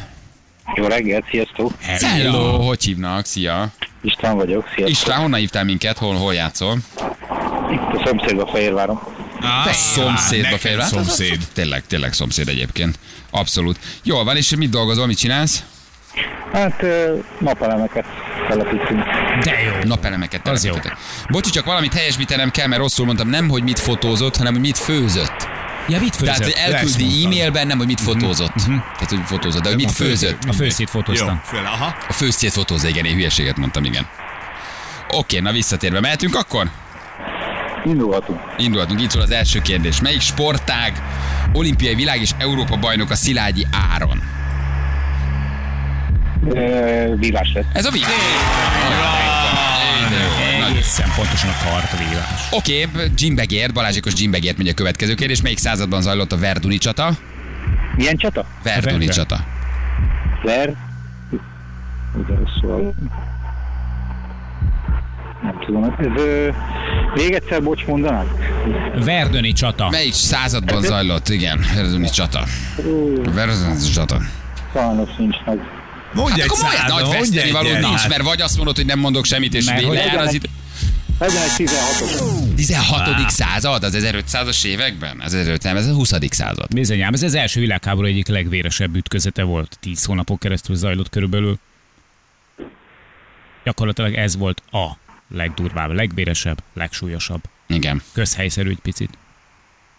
[0.75, 1.73] Jó reggelt, sziasztok!
[1.81, 3.25] Hello, hogy hívnak?
[3.25, 3.67] Szia!
[4.01, 4.89] István vagyok, sziasztok!
[4.89, 5.97] István, honnan hívtál minket?
[5.97, 6.77] Hol, hol játszol?
[7.71, 8.99] Itt a szomszédba Fehérváron.
[9.63, 10.83] Te szomszédba félre.
[10.85, 11.47] szomszéd.
[11.53, 12.99] Tényleg, tényleg szomszéd egyébként.
[13.29, 13.79] Abszolút.
[14.03, 15.63] Jól van, és mit dolgozol, mit csinálsz?
[16.54, 16.84] Hát
[17.39, 18.06] napelemeket
[18.47, 19.04] telepítünk.
[19.43, 19.84] De jó.
[19.84, 20.54] Napelemeket jó.
[20.54, 20.97] telepítetek.
[21.30, 23.28] Bocsi, csak valamit helyesbítenem kell, mert rosszul mondtam.
[23.30, 25.47] Nem, hogy mit fotózott, hanem hogy mit főzött.
[25.88, 26.56] Ja, mit Tehát, főzött?
[26.56, 28.54] ezt elküldi e-mailben, nem, hogy mit fotózott.
[28.65, 30.43] Tehát, hogy fotózott, de hogy mit főzött.
[30.47, 31.41] A főszét Jó, fotóztam.
[31.45, 31.95] föl, aha.
[32.08, 34.08] A főztjét fotózza, igen, én hülyeséget mondtam, igen.
[35.10, 36.69] Oké, na visszatérve, mehetünk akkor?
[37.86, 38.39] Indulhatunk.
[38.58, 40.02] Indulhatunk, itt szól az első kérdés.
[40.02, 41.02] Melyik sportág
[41.54, 44.42] olimpiai világ és Európa bajnok a Szilágyi Áron?
[47.15, 47.65] Vívás lesz.
[47.73, 48.10] Ez a világ.
[50.69, 52.47] Egészen pontosan a kartvívás.
[52.51, 55.41] Oké, Jim Begért, Balázsikos Jim Begért megy a következő kérdés.
[55.41, 57.10] Melyik században zajlott a Verduni csata?
[57.95, 58.45] Milyen csata?
[58.63, 59.39] Verduni Ver- csata.
[60.43, 60.73] Ver.
[62.13, 62.93] Ugye rosszul.
[65.43, 66.49] Nem tudom, ez ö,
[67.15, 68.25] még egyszer bocs mondanád?
[69.06, 69.89] Verdöni csata.
[69.89, 71.29] Melyik században zajlott?
[71.29, 72.43] Igen, Verduni csata.
[73.34, 74.17] Verduni csata.
[74.73, 75.60] Sajnos nincs meg.
[76.13, 78.86] Mondj egy Akkor százat, nagy mondj veszteni egy való nincs, mert vagy azt mondod, hogy
[78.86, 80.49] nem mondok semmit, és Mert vé- hogy lejár az egy
[81.19, 82.56] 16-os.
[82.56, 83.30] 16.
[83.30, 85.19] század, az 1500-as években?
[85.19, 86.13] Az 1500, nem, ez a 20.
[86.30, 86.73] század.
[86.73, 89.78] Bizonyám, ez az első világháború egyik legvéresebb ütközete volt.
[89.80, 91.58] Tíz hónapok keresztül zajlott körülbelül.
[93.63, 94.97] Gyakorlatilag ez volt a
[95.28, 97.41] legdurvább, legvéresebb, legsúlyosabb.
[97.67, 98.02] Igen.
[98.13, 99.10] Közhelyszerű egy picit.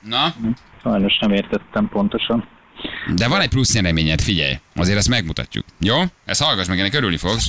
[0.01, 0.35] Na,
[0.83, 2.49] Sajnos nem értettem pontosan.
[3.15, 4.59] De van egy plusz reményed, figyelj.
[4.75, 5.65] Azért ezt megmutatjuk.
[5.81, 5.97] Jó?
[6.25, 7.49] Ezt hallgass meg, ennek örülni fogsz.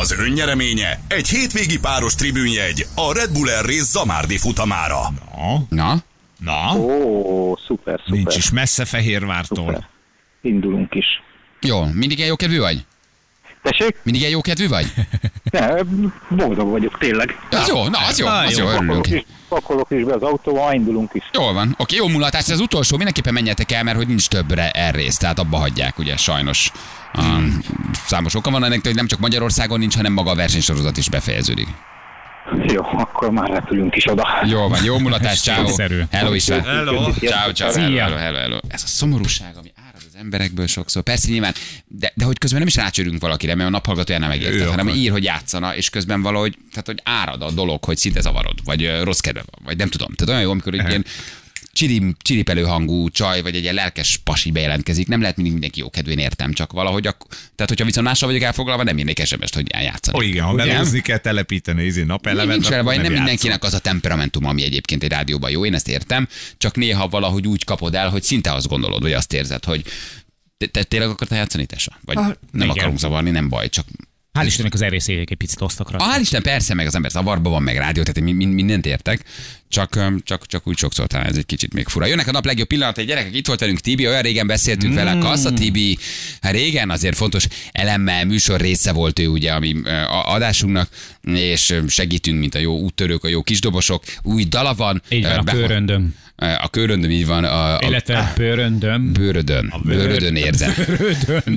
[0.00, 5.00] Az önnyereménye egy hétvégi páros tribünjegy a Red Bull Air Race Zamárdi futamára.
[5.36, 5.96] Na, Na,
[6.38, 8.18] na, Ó, szuper, szuper.
[8.18, 9.64] nincs is messze Fehérvártól.
[9.66, 9.88] Szuper.
[10.42, 11.06] Indulunk is.
[11.60, 11.84] jó.
[11.84, 12.84] Mindig ilyen jókedvű vagy?
[13.62, 13.96] Tessék?
[14.02, 14.86] Mindig ilyen jókedvű vagy?
[15.50, 15.68] Ne,
[16.28, 17.38] boldog vagyok, tényleg.
[17.50, 19.02] Az jó, na, az jó, Na, az jó, jó, örülünk.
[19.02, 21.22] Pakolok is, pakolok is be az autóba, indulunk is.
[21.32, 21.74] Jól van.
[21.78, 25.38] Oké, jó mulatás, ez az utolsó, mindenképpen menjetek el, mert hogy nincs többre elrész, tehát
[25.38, 26.70] abba hagyják, ugye, sajnos.
[27.18, 27.58] Um,
[28.06, 31.68] számos oka van ennek, hogy nem csak Magyarországon nincs, hanem maga a versenysorozat is befejeződik.
[32.66, 34.28] Jó, akkor már repülünk is oda.
[34.44, 35.66] Jó van, jó mulatás, ciao.
[36.10, 36.62] Hello István.
[36.62, 37.12] Hello.
[37.12, 38.58] Ciao, ciao, hello, hello, hello.
[38.68, 39.71] Ez a szomorúság, ami
[40.22, 41.02] emberekből sokszor.
[41.02, 41.54] Persze nyilván,
[41.86, 44.98] de, de hogy közben nem is rácsörünk valakire, mert a naphallgatója nem megérte, hanem akar.
[44.98, 48.90] ír, hogy játszana, és közben valahogy, tehát hogy árad a dolog, hogy szinte zavarod, vagy
[49.02, 50.14] rossz kedve van, vagy nem tudom.
[50.14, 51.04] Tehát olyan jó, amikor egy ilyen
[51.72, 55.90] csirim, csiripelő hangú csaj, vagy egy ilyen lelkes pasi bejelentkezik, nem lehet mindig mindenki jó
[55.90, 59.70] kedvén értem, csak valahogy, ak- tehát hogyha viszont mással vagyok elfoglalva, nem írnék sms hogy
[59.70, 60.18] eljátszani.
[60.18, 63.18] Ó, igen, ha melózni kell telepíteni, izé napelemet, Nincs vele akkor baj, nem játszol.
[63.24, 67.46] mindenkinek az a temperamentum, ami egyébként egy rádióban jó, én ezt értem, csak néha valahogy
[67.46, 69.84] úgy kapod el, hogy szinte azt gondolod, vagy azt érzed, hogy
[70.56, 71.98] te, te tényleg akartál játszani, Tessa?
[72.04, 72.68] Vagy Ah, nem igen.
[72.68, 73.86] akarunk zavarni, nem baj, csak
[74.38, 75.98] Hál' Istennek az erészélyek egy picit osztak rá.
[75.98, 79.24] Hál' Isten, persze, meg az ember zavarba van, meg rádió, tehát én min- mindent értek,
[79.68, 82.06] csak, csak, csak úgy sokszor talán ez egy kicsit még fura.
[82.06, 84.96] Jönnek a nap legjobb pillanatai, gyerekek, itt volt velünk Tibi, olyan régen beszéltünk mm.
[84.96, 85.98] vele, Kassa Tibi,
[86.40, 90.88] hát régen azért fontos elemmel, műsor része volt ő ugye a mi ö, a- adásunknak,
[91.34, 95.02] és segítünk, mint a jó úttörők, a jó kisdobosok, új dala van.
[95.08, 96.14] Így van, a be- köröndöm.
[96.42, 97.44] A köröndöm így van.
[97.44, 99.12] A, a, Illetve bőröndöm.
[99.12, 99.74] Bőrödön.
[99.84, 100.74] Bőrödön érzem.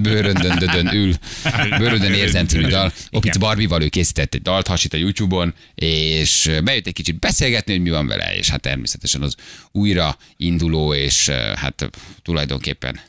[0.02, 1.14] Bőrödön, dödön ül.
[1.80, 2.92] Bőrödön érzem című dal.
[3.12, 7.82] Opic Barbival ő készített egy dalt, hasít a YouTube-on, és bejött egy kicsit beszélgetni, hogy
[7.82, 9.36] mi van vele, és hát természetesen az
[9.72, 11.90] újra induló, és hát
[12.22, 13.00] tulajdonképpen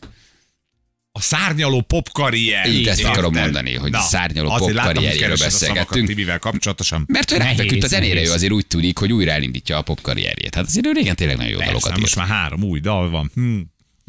[1.16, 2.66] A szárnyaló pop karrier.
[2.68, 6.06] Így ezt akarom mondani, hogy Na, szárnyaló a szavakat beszélgettünk.
[6.06, 7.04] Tibivel kapcsolatosan.
[7.06, 10.54] mert ő ráfeküdt a zenére, ő azért úgy tűnik, hogy újra elindítja a pop karrierjét.
[10.54, 12.28] Hát azért ő régen tényleg nagyon jó Persze, dalokat most írt.
[12.28, 13.30] már három új dal van.
[13.34, 13.58] Hm.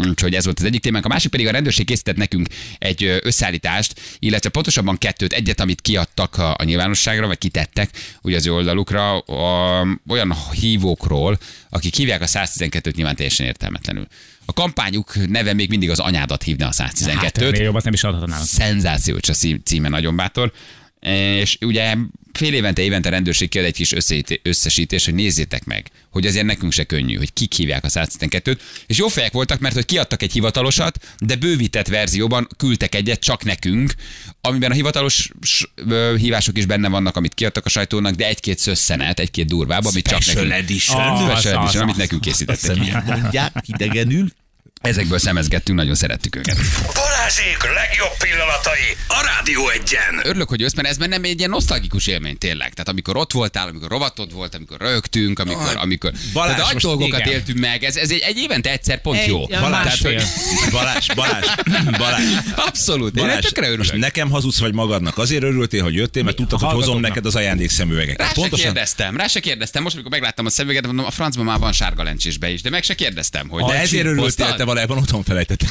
[0.05, 1.05] Úgyhogy ez volt az egyik témánk.
[1.05, 6.37] A másik pedig a rendőrség készített nekünk egy összeállítást, illetve pontosabban kettőt, egyet, amit kiadtak
[6.37, 7.89] a, nyilvánosságra, vagy kitettek
[8.21, 9.23] ugye az ő oldalukra,
[10.07, 11.37] olyan hívókról,
[11.69, 14.07] akik hívják a 112-t nyilván teljesen értelmetlenül.
[14.45, 17.19] A kampányuk neve még mindig az anyádat hívna a 112-t.
[17.21, 18.45] Hát, jobbat nem is adhatnának.
[18.45, 19.33] Szenzációs a
[19.63, 20.51] címe, nagyon bátor.
[21.39, 21.95] És ugye
[22.37, 23.93] fél évente, évente rendőrség kiad egy kis
[24.41, 28.57] összesítés, hogy nézzétek meg, hogy azért nekünk se könnyű, hogy kik hívják a 112-t.
[28.87, 33.43] És jó fejek voltak, mert hogy kiadtak egy hivatalosat, de bővített verzióban küldtek egyet csak
[33.43, 33.93] nekünk,
[34.41, 35.29] amiben a hivatalos
[36.17, 40.21] hívások is benne vannak, amit kiadtak a sajtónak, de egy-két szösszenet, egy-két durvább, amit csak
[40.21, 40.63] Special nekünk.
[40.69, 41.01] edition.
[41.01, 42.77] Ah, Az, Special az, edition, amit nekünk készítettek.
[43.05, 44.31] Mondják idegenül?
[44.81, 46.57] Ezekből szemezgettünk, nagyon szerettük őket.
[46.93, 50.21] Balázsék legjobb pillanatai a Rádió egyen.
[50.23, 52.69] Örülök, hogy jössz, mert ez bennem egy ilyen nosztalgikus élmény tényleg.
[52.73, 56.81] Tehát amikor ott voltál, amikor rovatod volt, amikor rögtünk, amikor, Ah, amikor Balázs, tehát nagy
[56.81, 57.31] dolgokat igen.
[57.31, 57.83] éltünk meg.
[57.83, 59.39] Ez, ez egy, egy évente egyszer pont Egy- jó.
[59.49, 60.23] ja, Tehát, hogy-
[60.71, 61.45] Balázs, Balázs,
[61.97, 62.23] Balázs.
[62.55, 63.15] Abszolút.
[63.17, 63.95] Én Balázs, most örülök.
[63.97, 65.17] nekem hazudsz vagy magadnak.
[65.17, 68.19] Azért örültél, hogy jöttél, mert tudtad, hogy hozom neked az ajándékszemüvegeket.
[68.35, 69.83] Rá se kérdeztem, rá se kérdeztem.
[69.83, 72.83] Most, amikor megláttam a szemüveget, mondom, a francban már van sárga lencsésbe is, de meg
[72.83, 74.25] se kérdeztem, hogy De ezért örültél,
[74.67, 75.69] valójában otthon felejtetted.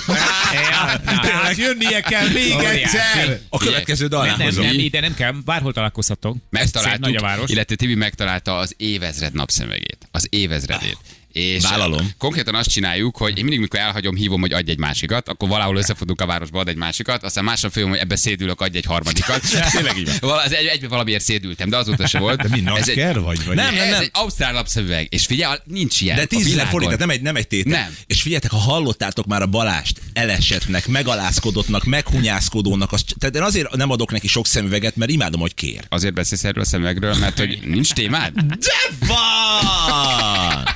[1.05, 3.41] Tehát jönnie kell még egyszer.
[3.49, 6.33] A következő Nem, nem, dalán nem, ide nem kell, bárhol találkozhatok.
[6.33, 7.51] Szép Megtaláltuk, nagy a város.
[7.51, 10.09] illetve Tibi megtalálta az évezred napszemegét.
[10.11, 10.99] Az évezredét.
[11.37, 12.11] És Vállalom.
[12.19, 15.77] konkrétan azt csináljuk, hogy én mindig, mikor elhagyom, hívom, hogy adj egy másikat, akkor valahol
[15.77, 19.41] összefutunk a városba, ad egy másikat, aztán másnap följöm, hogy ebbe szédülök, adj egy harmadikat.
[19.73, 20.39] Tényleg így van.
[20.39, 22.43] Az egy, valamiért szédültem, de azóta se volt.
[22.43, 23.45] De mi, Ez egy, vagy?
[23.45, 24.01] vagy Nem, nem, ez nem.
[24.01, 26.17] egy ausztrál lapszemüveg, és figyelj, nincs ilyen.
[26.17, 26.73] De a 10 ezer világon.
[26.81, 27.81] forint, nem egy, nem egy tétel.
[27.81, 27.97] Nem.
[28.07, 33.91] És figyeljetek, ha hallottátok már a Balást elesetnek, megalázkodottnak, meghunyászkodónak, azt, tehát én azért nem
[33.91, 35.81] adok neki sok szemüveget, mert imádom, hogy kér.
[35.89, 38.33] Azért beszélsz erről a szemüvegről, mert hogy nincs témád?
[38.35, 40.76] De van!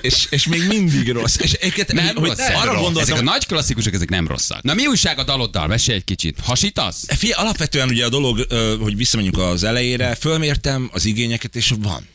[0.00, 1.36] És, és még mindig rossz.
[1.36, 4.62] És egyébként, Nem hogy rossz, arra arra gondoltam, Ezek a nagy klasszikusok, ezek nem rosszak.
[4.62, 5.66] Na mi újság a daloddal?
[5.66, 6.38] Mesélj egy kicsit.
[6.42, 7.04] Hasítasz?
[7.06, 8.46] Figyelj, alapvetően ugye a dolog,
[8.80, 12.08] hogy visszamenjünk az elejére, fölmértem az igényeket, és van.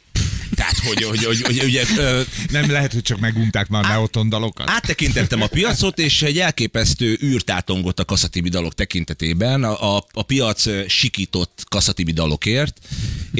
[0.56, 4.30] Tehát, hogy, hogy, hogy, hogy ugye, ö, Nem lehet, hogy csak megunták már a Neoton
[4.30, 4.70] dalokat?
[4.70, 10.22] áttekintettem a piacot, és egy elképesztő űrt átongott a kaszatibi dalok tekintetében, a, a, a
[10.24, 12.78] piac sikított kaszatibi dalokért,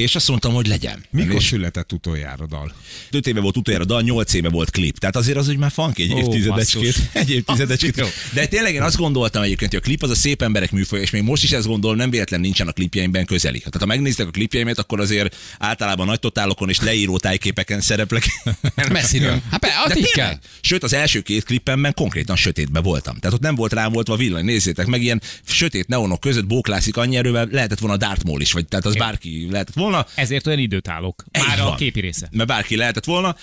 [0.00, 1.04] és azt mondtam, hogy legyen.
[1.10, 2.72] Mikor És született utoljára dal?
[3.10, 4.98] 5 éve volt utoljára dal, 8 éve volt klip.
[4.98, 6.82] Tehát azért az, hogy már funky egy évtizedecskét.
[6.82, 7.04] basszus.
[7.12, 8.04] Egy évtizedecskét.
[8.32, 11.10] De tényleg én azt gondoltam egyébként, hogy a klip az a szép emberek műfaja, és
[11.10, 13.58] még most is ezt gondolom, nem véletlen nincsen a klipjeimben közeli.
[13.58, 18.24] Tehát ha megnéztek a klipjeimet, akkor azért általában nagy totálokon és leíró tájképeken szereplek.
[18.92, 19.40] Messziről.
[19.50, 20.38] Hát be, így kell.
[20.60, 23.18] Sőt, az első két klippemben konkrétan sötétben voltam.
[23.18, 24.44] Tehát ott nem volt rám volt a villany.
[24.44, 28.66] Nézzétek meg, ilyen sötét neonok között bóklászik annyi erővel, lehetett volna Darth Maul is, vagy
[28.66, 29.89] tehát az bárki lehetett volna.
[30.14, 31.24] Ezért olyan időt állok.
[31.38, 31.76] Így Már a van.
[31.76, 32.28] képi része.
[32.32, 33.36] Mert bárki lehetett volna.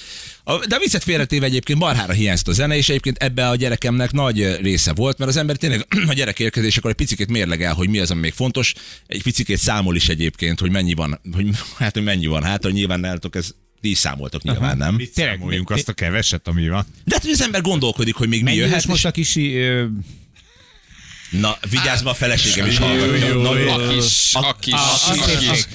[0.43, 4.11] A- De a viccet félretéve egyébként marhára hiányzott a zene, és egyébként ebbe a gyerekemnek
[4.11, 7.99] nagy része volt, mert az ember tényleg a gyerek érkezésekor egy picit mérlegel, hogy mi
[7.99, 8.73] az, ami még fontos.
[9.07, 12.43] Egy picit számol is egyébként, hogy mennyi van, hogy, hát, hogy mennyi van.
[12.43, 14.95] Hát, hogy nyilván nálatok ez ti is számoltok nyilván, nem?
[14.95, 16.85] Mit számoljunk azt a keveset, ami van?
[17.05, 18.85] De hát, hogy az ember gondolkodik, hogy még mi jöhet.
[18.85, 19.55] most a kisi...
[19.55, 19.85] Ö,
[21.29, 23.27] Na, vigyázz, ma a feleségem is hallgat.
[23.27, 23.69] jó, Na, jó.
[23.69, 24.73] A kis, a kis,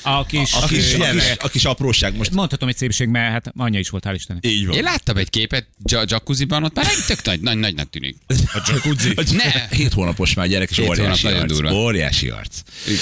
[0.02, 0.52] a, kis.
[0.52, 0.94] a kis...
[1.38, 2.30] A kis, apróság most.
[2.30, 4.46] Mondhatom egy szépség, mert hát anyja is volt, hál' Istennek.
[4.46, 4.76] Így van.
[4.76, 8.16] Én láttam egy képet ja- jacuzziban, ott már egy tök nagy, nagy, nagynak tűnik.
[8.28, 9.14] A jacuzzi.
[9.36, 9.76] Ne.
[9.76, 11.46] Hét hónapos már gyerek, és óriási arc.
[11.46, 11.72] durva.
[11.72, 12.58] Óriási arc.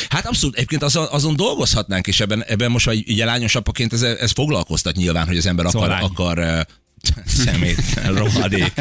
[0.09, 4.03] Hát abszolút, egyébként azon, azon dolgozhatnánk, és ebben, ebben most, hogy ugye lányos apaként ez,
[4.03, 6.67] ez foglalkoztat nyilván, hogy az ember akar, Szóval akar
[7.27, 8.73] szemét, rohadék.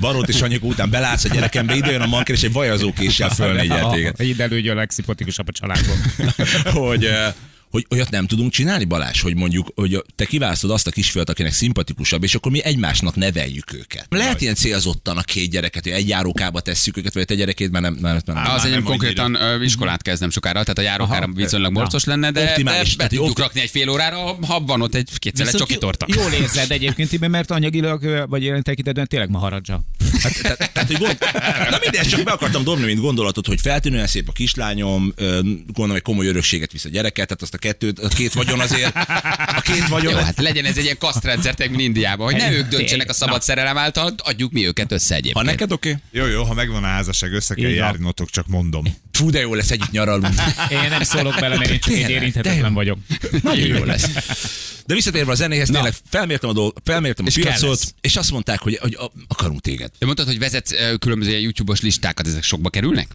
[0.00, 3.90] Barót és anyuk után belátsz a gyerekembe, ide jön a manker, és egy vajazókéssel fölnégyel
[3.90, 4.20] téged.
[4.20, 5.96] Így elődje a legszimpatikusabb a családban.
[6.82, 7.32] hogy, eh,
[7.70, 11.52] hogy olyat nem tudunk csinálni, Balázs, hogy mondjuk, hogy te kiválasztod azt a kisfiat, akinek
[11.52, 14.06] szimpatikusabb, és akkor mi egymásnak neveljük őket.
[14.08, 17.82] Lehet ilyen célzottan a két gyereket, hogy egy járókába tesszük őket, vagy te gyerekét, már
[17.82, 18.50] nem, nem, nem, nem.
[18.54, 21.32] Az nem egy konkrétan ö, iskolát kezdem sokára, tehát a járókára Aha.
[21.34, 24.82] viszonylag morcos lenne, de, Optimális, be tehát tudjuk opti- rakni egy fél órára, ha- van
[24.82, 26.06] ott egy kétszer egy csoki torta.
[26.08, 29.80] Jól érzed egyébként, mert anyagilag, vagy jelen tekintetben tényleg maharadzsa.
[30.22, 31.18] Hát, tehát, tehát, hogy gond...
[31.70, 35.14] Na mindegy, csak be akartam dobni, mint gondolatot, hogy feltűnően szép a kislányom,
[35.66, 38.96] gondolom, hogy komoly örökséget visz a gyereket, tehát azt a kettőt, a két vagyon azért,
[39.56, 40.12] a két vagyon.
[40.12, 43.42] Jó, hát legyen ez egy ilyen kasztrendszer, mint Indiában, hogy ne ők döntsenek a szabad
[43.42, 45.46] szerelem által, adjuk mi őket össze Ha egyébként.
[45.46, 45.96] neked oké?
[46.10, 48.84] Jó, jó, ha megvan a házasság, össze kell Így járnotok, csak mondom.
[49.12, 50.34] Fú, de jó lesz, együtt nyaralunk.
[50.70, 52.98] Én nem szólok bele, mert én csak de érinthetetlen vagyok.
[53.42, 54.08] Nagyon jó lesz.
[54.86, 58.60] De visszatérve a zenéhez, tényleg felmértem a, dolg, felmértem a És piacot, és azt mondták,
[58.60, 59.90] hogy, hogy akarunk téged.
[60.10, 63.08] Mondtad, hogy vezetsz ö, különböző YouTube-os listákat, ezek sokba kerülnek?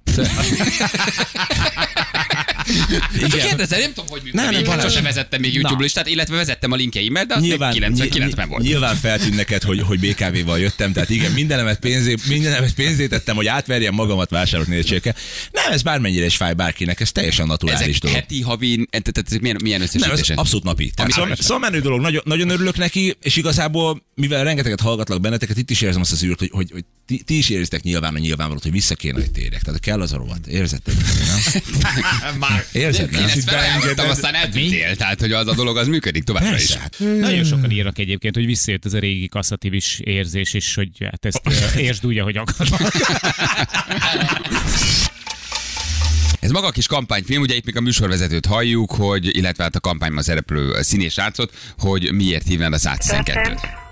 [3.16, 3.30] Igen.
[3.30, 4.52] Kérdezem, nem tudom, hogy működik.
[4.52, 7.94] Nem, nem, sosem vezettem még YouTube listát, illetve vezettem a linkjeimmel, de az Nyilván, még
[7.94, 8.64] 99-ben ny- volt.
[8.64, 13.48] nyilván feltűnt neked, hogy, hogy BKV-val jöttem, tehát igen, mindenemet pénzé, mindenemet pénzét tettem, hogy
[13.48, 15.16] átverjem magamat vásárolni nézséke.
[15.52, 18.18] Nem, ez bármennyire is fáj bárkinek, ez teljesen naturális Ezek dolog.
[18.18, 20.92] heti, havi, tehát tehát ezek milyen, milyen Nem, ez abszolút napi.
[20.96, 25.58] Tehát szóval, szóval menő dolog, nagyon, nagyon örülök neki, és igazából, mivel rengeteget hallgatlak benneteket,
[25.58, 28.18] itt is érzem azt az űrt, hogy, hogy, hogy ti, ti, is érzitek nyilván a
[28.18, 29.62] nyilvánvalót, hogy vissza kéne, hogy térjek.
[29.62, 30.48] Tehát kell az a rovat.
[30.48, 30.92] Érzed te?
[30.92, 32.38] nem?
[32.40, 33.30] Már Érzed, Én nem?
[33.30, 36.74] ezt felajánlottam, aztán eltűntél, tehát hogy az a dolog az működik továbbra is.
[36.74, 41.26] Hát, Nagyon sokan írnak egyébként, hogy visszajött ez a régi kasszativis érzés, és hogy hát
[41.26, 41.42] ezt
[41.78, 42.80] értsd úgy, ahogy akarod.
[46.40, 49.80] Ez maga a kis kampányfilm, ugye itt még a műsorvezetőt halljuk, hogy, illetve hát a
[49.80, 53.84] kampányban szereplő színés látszot, hogy miért hívnád a 112-t.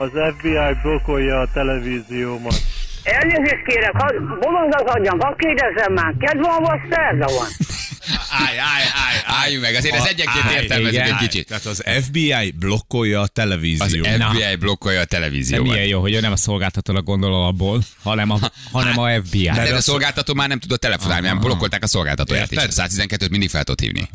[0.00, 2.62] Az FBI blokkolja a televíziómat.
[3.02, 7.46] Elnézést kérek, ha bolond az agyam, ha kérdezzem már, kedv van vagy szerda van?
[8.30, 11.04] Állj, állj, állj, Álljunk meg, azért ez egyenként Állj, igen.
[11.06, 11.46] egy kicsit.
[11.46, 14.06] Tehát az FBI blokkolja a Az televíziót.
[14.06, 15.62] FBI blokkolja a De televíziót.
[15.62, 18.38] milyen jó, hogy ő nem a szolgáltatónak gondol abból, hanem a,
[18.72, 19.46] hanem a FBI.
[19.46, 22.58] Hát ez a a szolgáltató már nem tudott telefonálni, mert blokkolták a szolgáltatóját is.
[22.58, 22.90] A Érted?
[22.90, 24.08] 112-t mindig fel tudott hívni.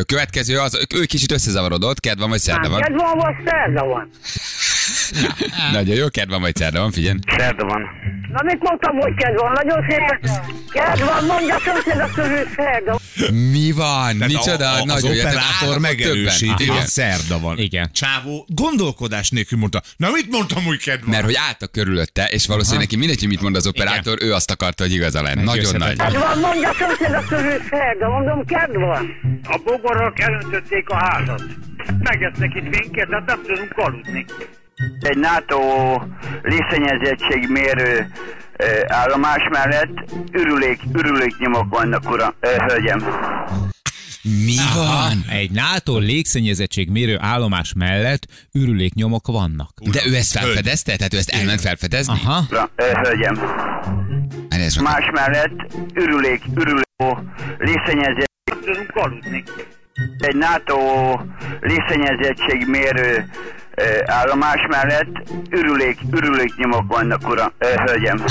[0.00, 2.80] A következő az, ő kicsit összezavarodott, kedv van vagy szerda van.
[2.80, 4.10] Kedv van vagy szerda van?
[5.72, 7.18] Nagyon jó, kedv van vagy szerda van, figyelj.
[7.36, 7.82] Szerda van.
[8.32, 9.52] Na mit mondtam, hogy kedv van?
[9.52, 10.20] Nagyon szépen.
[10.70, 12.98] Kedv van, mondja szomszéd a közül szerda.
[13.52, 14.16] Mi van?
[14.18, 14.70] Tehát Micsoda?
[14.70, 15.12] a, a, az jó.
[15.12, 16.86] Tehát operátor megerősíti, hogy Igen.
[16.86, 17.58] szerda van.
[17.58, 17.90] Igen.
[17.92, 21.10] Csávó gondolkodás nélkül mondta, na mit mondtam, hogy kedv van?
[21.10, 24.50] Mert hogy álltak körülötte, és valószínűleg neki mindegy, hogy mit mond az operátor, ő azt
[24.50, 25.42] akarta, hogy igaza lenne.
[25.42, 25.96] Nagyon nagy.
[25.96, 28.08] Kedv van, mondja szomszéd a közül szerda.
[28.08, 29.14] Mondom, kedv van.
[29.42, 31.42] A bogarak elöntötték a házat.
[31.98, 34.24] Megesznek itt minket, hát nem tudunk aludni.
[35.00, 35.58] Egy NATO
[36.42, 38.10] lészennyezettségmérő
[38.56, 42.98] ö, állomás mellett ürülék, ürüléknyomok vannak, uram, hölgyem.
[44.22, 45.24] Mi van?
[45.30, 49.70] Egy NATO légszennyezettség mérő állomás mellett ürüléknyomok vannak.
[49.90, 50.96] De ő ezt felfedezte?
[50.96, 52.12] Tehát ő ezt elment felfedezni?
[52.24, 52.44] Aha.
[52.50, 52.68] Uram,
[53.02, 53.34] hölgyem.
[54.48, 56.84] Meg- Más mellett ürülék, ürülék,
[57.58, 59.42] lészennyezettség Nem tudunk aludni.
[60.18, 60.78] egy NATO
[61.60, 63.65] lészennyezettségmérő ö,
[64.04, 68.24] állomás mellett ürülék, ürüléknyomok vannak, uram, ö, hölgyem.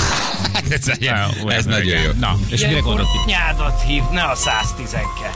[0.70, 2.10] Ez, Jó, ez nagyon jó.
[2.18, 3.24] Na, és mire gondolt itt?
[3.26, 5.30] Nyádat hív, ne a 112.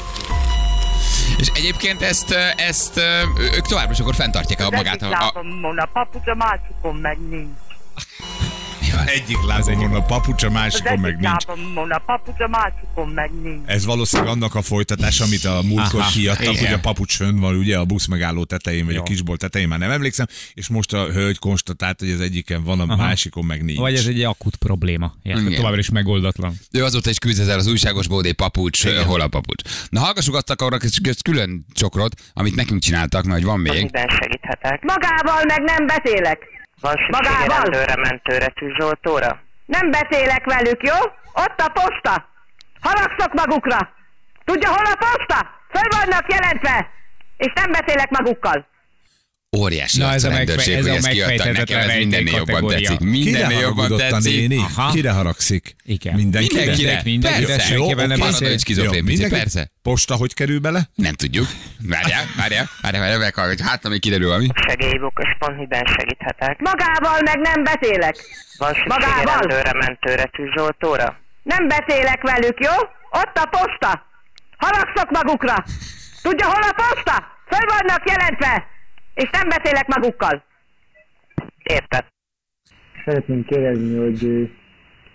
[1.38, 3.00] És egyébként ezt, ezt
[3.56, 5.02] ők továbbra is akkor fenntartják a magát.
[5.02, 5.42] A, a,
[5.76, 7.69] a papucs, a másikon meg nincs.
[9.06, 11.44] Egyik lábamon a papucs, a Az másikon meg egyik nincs.
[11.46, 13.66] lábamon a papucs, a másikon meg nincs.
[13.66, 16.64] Ez valószínűleg annak a folytatás, amit a múltkor kiadtak, igen.
[16.64, 19.00] hogy a papucs fönn van, ugye a busz megálló tetején, vagy Jó.
[19.00, 22.80] a kisbolt tetején, már nem emlékszem, és most a hölgy konstatált, hogy az egyiken van,
[22.80, 22.96] a Aha.
[22.96, 23.78] másikon meg nincs.
[23.78, 25.14] Vagy ez egy akut probléma.
[25.22, 25.54] Ilyen, Igen.
[25.54, 26.54] továbbra is megoldatlan.
[26.72, 29.62] ő azóta is küzd ezzel az újságos bódé papucs, ö, hol a papucs.
[29.88, 30.50] Na hallgassuk azt
[31.02, 33.82] ezt külön csokrot, amit nekünk csináltak, mert van még.
[33.82, 34.82] Miben segíthetek?
[34.82, 36.38] Magával meg nem beszélek.
[36.80, 37.60] Van szüksége Magával?
[37.60, 39.40] rendőre, mentőre, tűzoltóra?
[39.66, 40.94] Nem beszélek velük, jó?
[41.32, 42.28] Ott a posta.
[42.80, 43.78] Haragszok magukra.
[44.44, 45.38] Tudja, hol a posta?
[45.72, 46.90] Föl vannak jelentve.
[47.36, 48.66] És nem beszélek magukkal.
[49.56, 51.52] Óriási Na, ez a a megfe- rendőrség, ez hogy a ezt kiadtak.
[51.56, 52.98] Nekem ez mindennél jobban tetszik.
[53.00, 54.36] Mindennél jobban tetszik.
[54.48, 54.56] néni?
[54.56, 54.90] Aha.
[54.92, 55.76] Kire haragszik?
[55.84, 56.14] Igen.
[56.14, 56.60] Mindenkire?
[56.60, 57.00] Mindenkire.
[57.04, 57.74] Mindenkire, Persze.
[57.74, 58.20] Jó, nem oké.
[58.20, 59.70] Paranoid skizofrén persze.
[59.82, 60.80] Posta hogy kerül bele?
[60.94, 61.46] Nem tudjuk.
[61.88, 63.62] Várjál, várjál, várjál, várjál, meghallgatj.
[63.62, 64.46] Hát, ami kiderül valami.
[64.68, 66.58] Segélybokos miben segíthetek?
[66.60, 68.14] Magával meg nem beszélek.
[68.58, 69.38] Van szüksége Magával?
[69.38, 71.18] rendőre, mentőre, tűzoltóra?
[71.42, 72.74] Nem beszélek velük, jó?
[73.20, 74.06] Ott a posta.
[74.56, 75.64] Haragszok magukra.
[76.22, 77.16] Tudja, hol a posta?
[77.48, 78.64] Föl vannak jelentve.
[79.14, 80.44] És nem beszélek magukkal.
[81.62, 82.04] Érted?
[83.04, 84.50] Szeretném kérdezni, hogy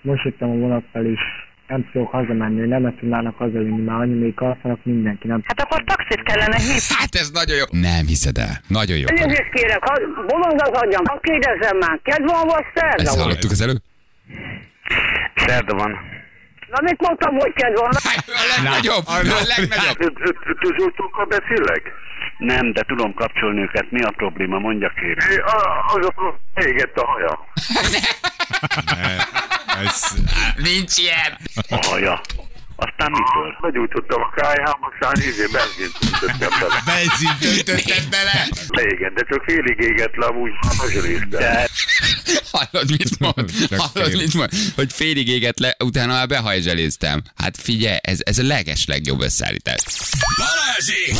[0.02, 1.20] most jöttem a vonattal, és
[1.68, 6.24] nem tudok hazamenni, nem tudnának hazavinni, már annyi még alszanak mindenki, nem Hát akkor taxit
[6.24, 6.80] kellene hívni.
[6.98, 7.64] Hát ez nagyon jó.
[7.70, 8.54] Nem hiszed el.
[8.68, 9.06] Nagyon jó.
[9.08, 9.94] Elnézést kérek, ha
[10.28, 13.24] bolond az agyam, ha kérdezzem már, kedv van vagy szerda Ezt van?
[13.24, 13.82] hallottuk az előbb?
[15.36, 15.92] Szerda van.
[16.70, 17.92] Na mit mondtam, hogy kedv van?
[18.26, 19.16] A legnagyobb, a
[19.56, 20.14] legnagyobb.
[20.60, 21.84] Tűzoltókkal beszélek?
[22.38, 23.92] Nem, de tudom kapcsolni őket.
[23.92, 24.60] Mi a probléma?
[24.60, 25.44] Mondja kérem.
[25.88, 27.40] Az a égett a haja.
[29.86, 30.18] Ez,
[30.56, 31.38] Nincs ilyen.
[31.70, 32.22] A haja.
[32.76, 33.58] Aztán mitől?
[33.62, 36.82] Begyújtottam a kájhám, aztán ízé benzint öntöttem bele.
[36.86, 38.48] benzint öntötted bele?
[38.96, 41.30] Igen, de csak félig égett le, amúgy hazsanéztem.
[41.30, 41.68] De
[42.52, 43.52] Hallod, mit mond?
[43.78, 44.50] Hallod, mit mond?
[44.76, 47.22] Hogy félig égett le, utána már behajzseléztem.
[47.36, 49.80] Hát figyelj, ez, ez a leges legjobb összeállítás.
[50.38, 51.16] Balázsék!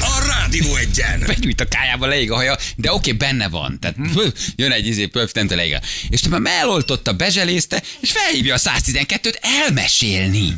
[0.00, 1.22] A Rádió egyen!
[1.26, 3.78] Begyújt a kájába, leég a haja, de oké, benne van.
[3.80, 5.76] Tehát fő, jön egy izé, pöf, nem leég.
[6.08, 10.54] És te már eloltotta, bezselézte, és felhívja a 112-t elmesélni.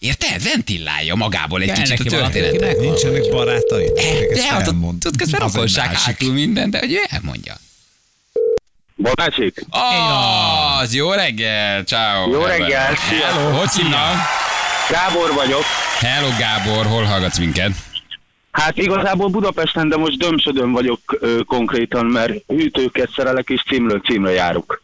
[0.00, 0.42] Érted?
[0.42, 2.78] Ventilálja magából egy Kell kicsit a történetet.
[2.78, 3.92] Nincsenek barátai?
[4.34, 5.98] De hát ott közben másik.
[5.98, 7.54] hátul minden, de hogy ő elmondja.
[8.96, 9.64] Balázsék?
[10.80, 12.32] Az, jó reggel, ciao.
[12.32, 14.16] Jó reggel, Hello, hogy hívnak?
[14.90, 15.62] Gábor vagyok.
[15.98, 17.70] Hello Gábor, hol hallgatsz minket?
[18.50, 24.30] Hát igazából Budapesten, de most dömsödön vagyok ö, konkrétan, mert hűtőket szerelek és címről címre
[24.30, 24.82] járok.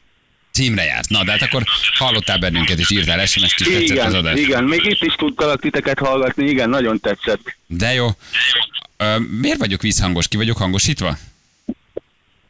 [0.57, 1.09] Címre jársz.
[1.09, 1.62] Na, de hát akkor
[1.94, 4.38] hallottál bennünket, és írtál SMS-t is, tetszett az Igen, adás.
[4.38, 7.57] igen, még itt is tudtalak titeket hallgatni, igen, nagyon tetszett.
[7.66, 8.09] De jó.
[8.96, 10.28] Ö, miért vagyok vízhangos?
[10.28, 11.18] Ki vagyok hangosítva?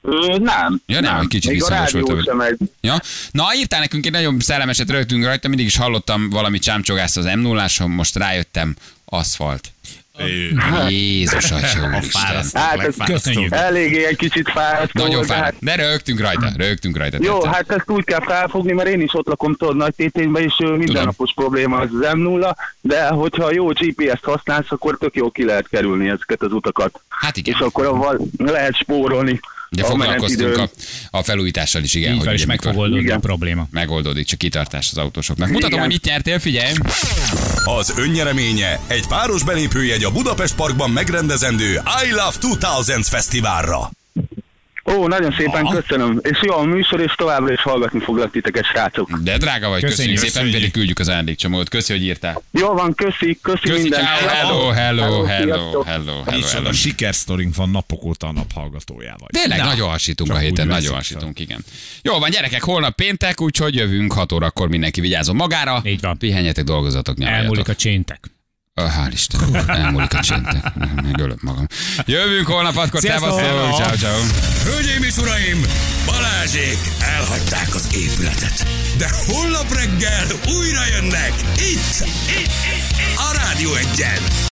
[0.03, 0.81] Ö, nem.
[0.87, 2.57] Ja, nem, egy kicsit egy.
[2.81, 3.01] Ja.
[3.31, 7.39] Na, írtál nekünk egy nagyon szellemeset, rögtünk rajta, mindig is hallottam valami csámcsogást az m
[7.39, 9.73] 0 most rájöttem, aszfalt.
[10.89, 12.45] Jézus, atya úristen.
[12.63, 13.53] Hát ez Köszönjük.
[13.53, 15.03] eléggé egy kicsit fárasztó.
[15.03, 15.57] Nagyon de hát- fáradt.
[15.61, 17.17] De rögtünk rajta, rögtünk rajta.
[17.21, 17.55] Jó, tetszett.
[17.55, 21.33] hát ezt úgy kell felfogni, mert én is ott lakom tudod nagy tétényben, és mindennapos
[21.35, 26.09] probléma az az M0, de hogyha jó GPS-t használsz, akkor tök jó ki lehet kerülni
[26.09, 27.01] ezeket az utakat.
[27.09, 27.55] Hát igen.
[27.55, 29.41] És akkor avval lehet spórolni.
[29.71, 30.71] De a foglalkoztunk a,
[31.11, 32.15] a felújítással is, igen.
[32.15, 33.67] Így hogy és ugye meg fog mikor oldódni a probléma.
[33.71, 35.49] Megoldódik, csak kitartás az autósoknak.
[35.49, 35.81] Mutatom, Igen.
[35.81, 36.73] hogy mit nyertél, figyelj!
[37.65, 43.91] Az önnyereménye egy páros belépőjegy a Budapest Parkban megrendezendő I Love 2000 fesztiválra.
[44.95, 46.21] Ó, nagyon szépen köszönöm.
[46.23, 49.11] És jó a műsor, és továbbra is hallgatni foglak titeket, srácok.
[49.13, 50.55] De drága vagy, köszönjük, Köszönjük, szépen, köszönjük.
[50.55, 51.69] pedig küldjük az ajándékcsomót.
[51.69, 52.43] Köszi, hogy írtál.
[52.51, 54.05] Jó van, köszi, köszi, Köszi, minden.
[54.05, 56.73] hello, hello, hello, hello, hello, Micsoda hello.
[56.73, 59.29] sikersztorink van napok óta a naphallgatójával.
[59.31, 61.65] Tényleg, nagyon hasítunk a Csak héten, úgy nagyon hasítunk, igen.
[62.03, 65.83] Jó van, gyerekek, holnap péntek, úgyhogy jövünk 6 órakor mindenki vigyázom magára.
[65.85, 66.19] Így van.
[66.19, 67.49] Pihenjetek, dolgozatok, nyaraljatok.
[67.49, 68.21] Elmúlik a cséntek.
[68.85, 70.73] Hál' Isten, elmúlik a csintek.
[71.03, 71.67] Megölöm magam.
[72.05, 73.01] Jövünk holnap, Sziasztok!
[73.01, 74.21] szevasztok, ciao, ciao.
[74.65, 75.67] Hölgyeim és uraim,
[76.07, 78.67] Balázsék elhagyták az épületet.
[78.99, 80.27] De holnap reggel
[80.59, 84.37] újra jönnek itt, itt, itt, itt a Rádió egyen.